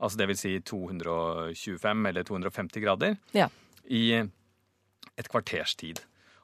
Altså 0.00 0.16
det 0.18 0.28
vil 0.28 0.36
si 0.36 0.60
225 0.60 2.06
eller 2.08 2.22
250 2.24 2.80
grader 2.84 3.16
Ja. 3.34 3.48
i 3.88 4.12
et 5.18 5.28
kvarters 5.28 5.74
tid. 5.76 6.00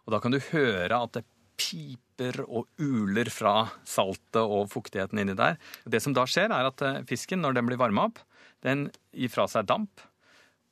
Og 0.06 0.12
da 0.12 0.18
kan 0.20 0.32
du 0.32 0.38
høre 0.40 0.90
at 1.02 1.12
det 1.12 1.24
piper 1.56 2.40
og 2.48 2.66
uler 2.78 3.30
fra 3.30 3.70
saltet 3.84 4.36
og 4.42 4.68
fuktigheten 4.70 5.20
inni 5.20 5.36
der. 5.36 5.56
Det 5.88 6.02
som 6.02 6.12
da 6.12 6.24
skjer, 6.26 6.50
er 6.50 6.66
at 6.66 6.82
eh, 6.82 7.02
fisken, 7.06 7.40
når 7.40 7.54
den 7.54 7.66
blir 7.66 7.78
varma 7.78 8.06
opp, 8.08 8.18
den 8.62 8.90
gir 9.14 9.28
fra 9.30 9.46
seg 9.46 9.66
damp, 9.66 10.00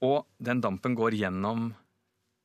og 0.03 0.27
den 0.43 0.61
dampen 0.61 0.97
går 0.97 1.13
gjennom 1.15 1.75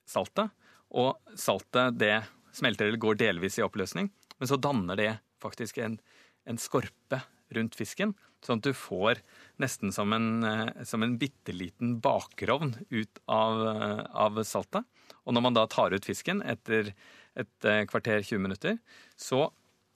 saltet. 0.08 0.54
Og 0.98 1.18
saltet 1.36 1.98
det 2.00 2.16
smelter 2.56 2.88
eller 2.88 3.02
går 3.02 3.20
delvis 3.20 3.60
i 3.60 3.66
oppløsning, 3.66 4.10
men 4.38 4.50
så 4.50 4.58
danner 4.60 4.98
det 4.98 5.12
faktisk 5.44 5.78
en, 5.84 6.00
en 6.48 6.60
skorpe 6.62 7.22
rundt 7.56 7.78
fisken, 7.80 8.14
sånn 8.44 8.62
at 8.62 8.68
du 8.68 8.76
får 8.76 9.22
nesten 9.62 9.94
som 9.96 10.14
en, 10.16 10.44
eh, 10.44 10.84
som 10.88 11.04
en 11.04 11.16
bitte 11.20 11.54
liten 11.56 11.98
bakerovn 12.04 12.74
ut 12.90 13.22
av, 13.32 13.62
eh, 13.68 14.04
av 14.12 14.42
saltet. 14.44 14.88
Og 15.26 15.36
når 15.36 15.46
man 15.46 15.58
da 15.58 15.66
tar 15.68 15.96
ut 15.96 16.08
fisken 16.08 16.42
etter 16.44 16.94
et 17.38 17.66
eh, 17.66 17.86
kvarter 17.90 18.24
20 18.24 18.44
minutter, 18.44 18.78
så 19.16 19.50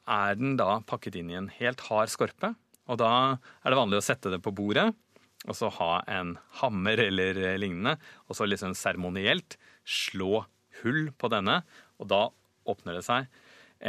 er 0.07 0.35
den 0.39 0.57
da 0.59 0.79
pakket 0.87 1.19
inn 1.19 1.31
i 1.31 1.39
en 1.39 1.51
helt 1.59 1.83
hard 1.89 2.11
skorpe. 2.11 2.55
Og 2.89 2.99
da 2.99 3.37
er 3.63 3.71
det 3.71 3.79
vanlig 3.79 4.01
å 4.01 4.05
sette 4.05 4.31
det 4.33 4.41
på 4.43 4.53
bordet, 4.55 4.91
og 5.47 5.57
så 5.57 5.71
ha 5.79 5.91
en 6.11 6.35
hammer 6.61 7.01
eller 7.07 7.39
lignende, 7.61 7.95
og 8.29 8.37
så 8.37 8.47
liksom 8.47 8.75
seremonielt 8.77 9.57
slå 9.87 10.45
hull 10.81 11.09
på 11.17 11.31
denne, 11.33 11.61
og 12.01 12.09
da 12.11 12.23
åpner 12.69 12.99
det 12.99 13.05
seg 13.07 13.29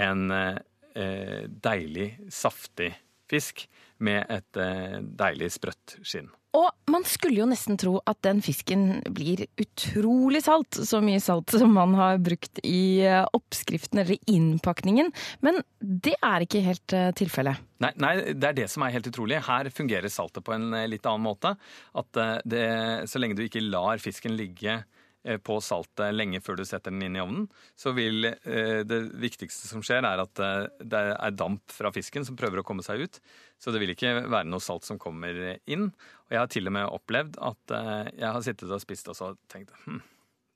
en 0.02 0.32
eh, 0.32 1.44
deilig, 1.44 2.14
saftig 2.32 2.94
fisk 3.32 3.66
med 4.02 4.26
et 4.32 4.60
eh, 4.60 5.00
deilig 5.00 5.52
sprøtt 5.56 5.98
skinn. 6.02 6.30
Og 6.52 6.68
man 6.92 7.04
skulle 7.08 7.38
jo 7.38 7.46
nesten 7.48 7.78
tro 7.80 7.94
at 8.08 8.18
den 8.26 8.42
fisken 8.44 9.00
blir 9.16 9.46
utrolig 9.62 10.42
salt, 10.44 10.76
så 10.84 11.00
mye 11.00 11.20
salt 11.22 11.54
som 11.56 11.72
man 11.72 11.94
har 11.96 12.20
brukt 12.20 12.60
i 12.68 13.00
eh, 13.06 13.24
oppskriften 13.32 14.02
eller 14.02 14.20
innpakningen, 14.28 15.08
men 15.40 15.62
det 15.80 16.18
er 16.18 16.44
ikke 16.44 16.64
helt 16.66 16.96
eh, 16.96 17.08
tilfellet. 17.16 17.62
Nei, 17.82 17.92
nei, 18.04 18.14
det 18.36 18.50
er 18.50 18.58
det 18.60 18.68
som 18.72 18.84
er 18.84 18.92
helt 18.94 19.08
utrolig. 19.08 19.40
Her 19.46 19.70
fungerer 19.72 20.12
saltet 20.12 20.44
på 20.44 20.54
en 20.54 20.68
litt 20.90 21.06
annen 21.08 21.24
måte. 21.24 21.56
At 21.98 22.18
det, 22.46 22.66
så 23.10 23.18
lenge 23.18 23.34
du 23.34 23.42
ikke 23.42 23.64
lar 23.64 23.98
fisken 23.98 24.36
ligge 24.38 24.76
på 25.22 25.58
saltet 25.62 26.14
lenge 26.14 26.40
før 26.42 26.58
du 26.58 26.64
setter 26.66 26.90
den 26.90 27.04
inn 27.06 27.16
i 27.18 27.22
ovnen, 27.22 27.46
så 27.78 27.92
vil 27.96 28.26
eh, 28.26 28.82
det 28.86 29.00
viktigste 29.22 29.70
som 29.70 29.84
skjer, 29.84 30.02
er 30.06 30.22
at 30.24 30.42
eh, 30.42 30.66
det 30.82 31.02
er 31.14 31.36
damp 31.38 31.72
fra 31.72 31.92
fisken 31.94 32.26
som 32.26 32.38
prøver 32.38 32.62
å 32.62 32.66
komme 32.66 32.84
seg 32.86 33.04
ut. 33.06 33.20
Så 33.62 33.74
det 33.74 33.82
vil 33.82 33.94
ikke 33.94 34.16
være 34.26 34.50
noe 34.50 34.62
salt 34.62 34.88
som 34.88 34.98
kommer 35.02 35.56
inn. 35.70 35.90
Og 36.26 36.34
jeg 36.34 36.42
har 36.42 36.50
til 36.50 36.70
og 36.70 36.74
med 36.74 36.90
opplevd 36.90 37.38
at 37.38 37.76
eh, 37.78 38.12
jeg 38.18 38.28
har 38.28 38.46
sittet 38.46 38.74
og 38.74 38.82
spist 38.82 39.12
og 39.12 39.18
så 39.18 39.32
tenkt 39.52 39.74
hm, 39.84 40.02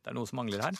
det 0.03 0.13
er 0.13 0.19
noe 0.19 0.29
som 0.29 0.43
mangler 0.43 0.67
her. 0.67 0.79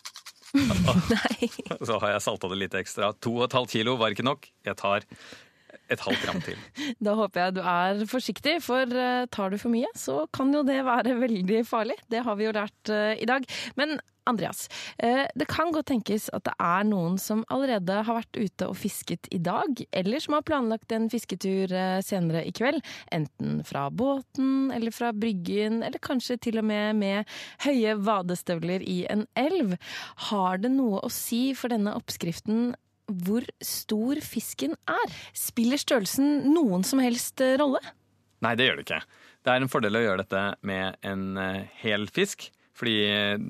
Så 1.87 1.99
har 1.99 2.13
jeg 2.13 2.23
salta 2.23 2.51
det 2.51 2.61
litt 2.61 2.77
ekstra. 2.79 3.11
To 3.27 3.33
og 3.41 3.49
et 3.49 3.57
halvt 3.59 3.75
kilo 3.75 3.97
var 4.01 4.15
ikke 4.15 4.27
nok. 4.27 4.47
Jeg 4.67 4.79
tar 4.79 5.07
et 5.93 6.03
halvt 6.03 6.25
gram 6.25 6.43
til. 6.45 6.59
Da 7.07 7.15
håper 7.19 7.47
jeg 7.47 7.57
du 7.59 7.63
er 7.63 8.03
forsiktig, 8.11 8.59
for 8.65 8.91
eh, 8.91 9.29
tar 9.33 9.53
du 9.53 9.61
for 9.61 9.73
mye, 9.73 9.91
så 9.99 10.25
kan 10.35 10.53
jo 10.55 10.65
det 10.67 10.83
være 10.87 11.17
veldig 11.21 11.63
farlig. 11.69 11.99
Det 12.11 12.25
har 12.27 12.39
vi 12.39 12.49
jo 12.49 12.55
lært 12.57 12.93
eh, 12.93 13.15
i 13.23 13.29
dag. 13.29 13.47
Men 13.79 13.99
Andreas, 14.27 14.65
eh, 14.99 15.23
det 15.39 15.47
kan 15.47 15.71
godt 15.71 15.87
tenkes 15.93 16.25
at 16.35 16.43
det 16.49 16.55
er 16.59 16.87
noen 16.89 17.15
som 17.23 17.45
allerede 17.53 18.01
har 18.09 18.17
vært 18.17 18.41
ute 18.41 18.67
og 18.67 18.75
fisket 18.81 19.29
i 19.31 19.39
dag, 19.39 19.85
eller 19.95 20.23
som 20.25 20.35
har 20.35 20.43
planlagt 20.49 20.91
en 20.97 21.07
fisketur 21.13 21.71
senere 22.03 22.43
i 22.43 22.55
kveld. 22.57 22.83
Enten 23.15 23.61
fra 23.69 23.85
båten 23.87 24.73
eller 24.75 24.91
fra 24.95 25.13
bryggen, 25.15 25.79
eller 25.87 26.03
kanskje 26.03 26.41
til 26.49 26.59
og 26.59 26.67
med 26.67 26.99
med 26.99 27.37
høye 27.69 27.95
vadestøvler 28.03 28.83
i 28.83 29.05
en 29.15 29.29
elv. 29.39 29.77
Har 30.33 30.59
det 30.59 30.75
noe 30.75 31.05
å 31.07 31.13
si 31.13 31.53
for 31.55 31.71
denne 31.71 31.95
oppskriften 31.95 32.75
hvor 33.07 33.47
stor 33.65 34.21
fisken 34.25 34.77
er? 34.91 35.17
Spiller 35.37 35.81
størrelsen 35.81 36.51
noen 36.53 36.85
som 36.87 37.03
helst 37.03 37.41
eh, 37.45 37.57
rolle? 37.61 37.83
Nei, 38.45 38.55
det 38.59 38.69
gjør 38.69 38.79
det 38.81 38.87
ikke. 38.89 39.01
Det 39.47 39.55
er 39.55 39.63
en 39.63 39.73
fordel 39.73 39.97
å 39.97 40.05
gjøre 40.05 40.25
dette 40.25 40.45
med 40.67 40.99
en 41.07 41.39
hel 41.81 42.07
fisk. 42.13 42.51
Fordi 42.77 42.97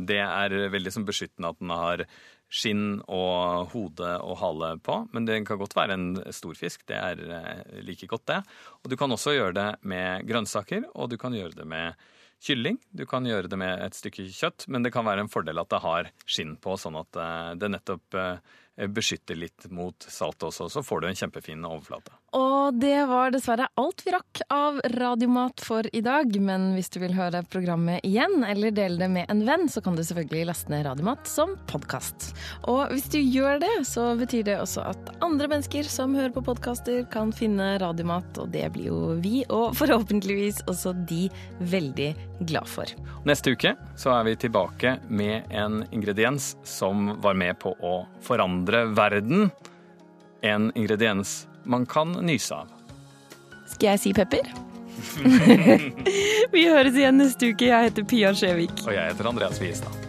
det 0.06 0.20
er 0.22 0.52
veldig 0.70 0.92
som 0.94 1.06
beskyttende 1.08 1.50
at 1.50 1.58
den 1.58 1.72
har 1.74 2.04
skinn 2.52 3.00
og 3.10 3.72
hode 3.72 4.10
og 4.22 4.38
hale 4.40 4.74
på. 4.82 5.00
Men 5.14 5.26
det 5.26 5.40
kan 5.48 5.58
godt 5.60 5.76
være 5.76 5.96
en 5.96 6.10
stor 6.34 6.58
fisk. 6.58 6.84
Det 6.88 6.98
er 6.98 7.22
eh, 7.38 7.80
like 7.84 8.08
godt, 8.10 8.26
det. 8.30 8.42
Og 8.84 8.92
du 8.92 8.96
kan 8.98 9.12
også 9.12 9.34
gjøre 9.36 9.56
det 9.56 9.70
med 9.82 10.26
grønnsaker, 10.28 10.86
og 10.94 11.10
du 11.10 11.18
kan 11.20 11.34
gjøre 11.34 11.58
det 11.58 11.66
med 11.68 12.06
kylling. 12.46 12.78
Du 12.94 13.06
kan 13.08 13.26
gjøre 13.26 13.50
det 13.50 13.58
med 13.58 13.82
et 13.82 13.96
stykke 13.96 14.28
kjøtt, 14.30 14.68
men 14.70 14.86
det 14.86 14.92
kan 14.94 15.06
være 15.06 15.24
en 15.24 15.32
fordel 15.32 15.58
at 15.62 15.72
det 15.72 15.82
har 15.82 16.12
skinn 16.28 16.54
på, 16.62 16.76
sånn 16.78 16.98
at 17.00 17.20
eh, 17.20 17.52
det 17.58 17.72
nettopp 17.74 18.18
eh, 18.20 18.54
beskytter 18.76 19.38
litt 19.38 19.70
mot 19.70 20.06
salt 20.08 20.42
også. 20.42 20.68
Så 20.68 20.82
får 20.84 21.00
du 21.00 21.08
en 21.08 21.18
kjempefin 21.18 21.64
overflate. 21.64 22.12
Og 22.36 22.76
det 22.76 22.98
var 23.08 23.30
dessverre 23.32 23.68
alt 23.80 24.02
vi 24.04 24.12
rakk 24.12 24.40
av 24.52 24.80
Radiomat 24.92 25.62
for 25.64 25.86
i 25.96 26.02
dag. 26.04 26.28
Men 26.42 26.72
hvis 26.76 26.90
du 26.92 26.98
vil 27.00 27.14
høre 27.16 27.40
programmet 27.48 28.04
igjen, 28.04 28.42
eller 28.44 28.74
dele 28.74 29.00
det 29.00 29.08
med 29.12 29.32
en 29.32 29.44
venn, 29.46 29.64
så 29.72 29.80
kan 29.84 29.96
du 29.96 30.02
selvfølgelig 30.04 30.48
laste 30.50 30.72
ned 30.72 30.84
Radiomat 30.88 31.30
som 31.30 31.54
podkast. 31.70 32.32
Og 32.68 32.92
hvis 32.92 33.08
du 33.12 33.18
gjør 33.20 33.62
det, 33.62 33.72
så 33.88 34.10
betyr 34.18 34.44
det 34.50 34.58
også 34.60 34.84
at 34.90 35.12
andre 35.24 35.48
mennesker 35.54 35.88
som 35.88 36.16
hører 36.18 36.34
på 36.34 36.44
podkaster, 36.44 37.04
kan 37.12 37.32
finne 37.32 37.76
Radiomat, 37.80 38.42
og 38.42 38.52
det 38.52 38.66
blir 38.74 38.90
jo 38.90 39.00
vi, 39.22 39.40
og 39.48 39.72
forhåpentligvis 39.78 40.64
også 40.68 40.92
de, 41.08 41.26
veldig 41.72 42.10
glad 42.46 42.68
for. 42.68 42.90
Neste 43.26 43.54
uke 43.56 43.72
så 43.96 44.12
er 44.12 44.26
vi 44.28 44.36
tilbake 44.44 44.96
med 45.08 45.48
en 45.56 45.80
ingrediens 45.94 46.52
som 46.68 47.14
var 47.24 47.38
med 47.38 47.56
på 47.62 47.72
å 47.80 47.94
forandre 48.66 48.94
verden. 48.94 49.50
En 50.42 50.72
ingrediens 50.74 51.46
man 51.64 51.86
kan 51.86 52.12
nyse 52.12 52.54
av. 52.54 52.68
Skal 53.66 53.96
jeg 53.96 54.00
si 54.00 54.12
pepper? 54.12 54.46
Vi 56.54 56.66
høres 56.68 56.94
igjen 56.96 57.18
neste 57.18 57.52
uke. 57.52 57.66
Jeg 57.66 57.90
heter 57.90 58.04
Pia 58.06 58.34
Skjevik. 58.34 58.86
Og 58.86 58.94
jeg 58.94 59.10
heter 59.12 59.28
Andreas 59.28 59.60
Wiestad. 59.60 60.05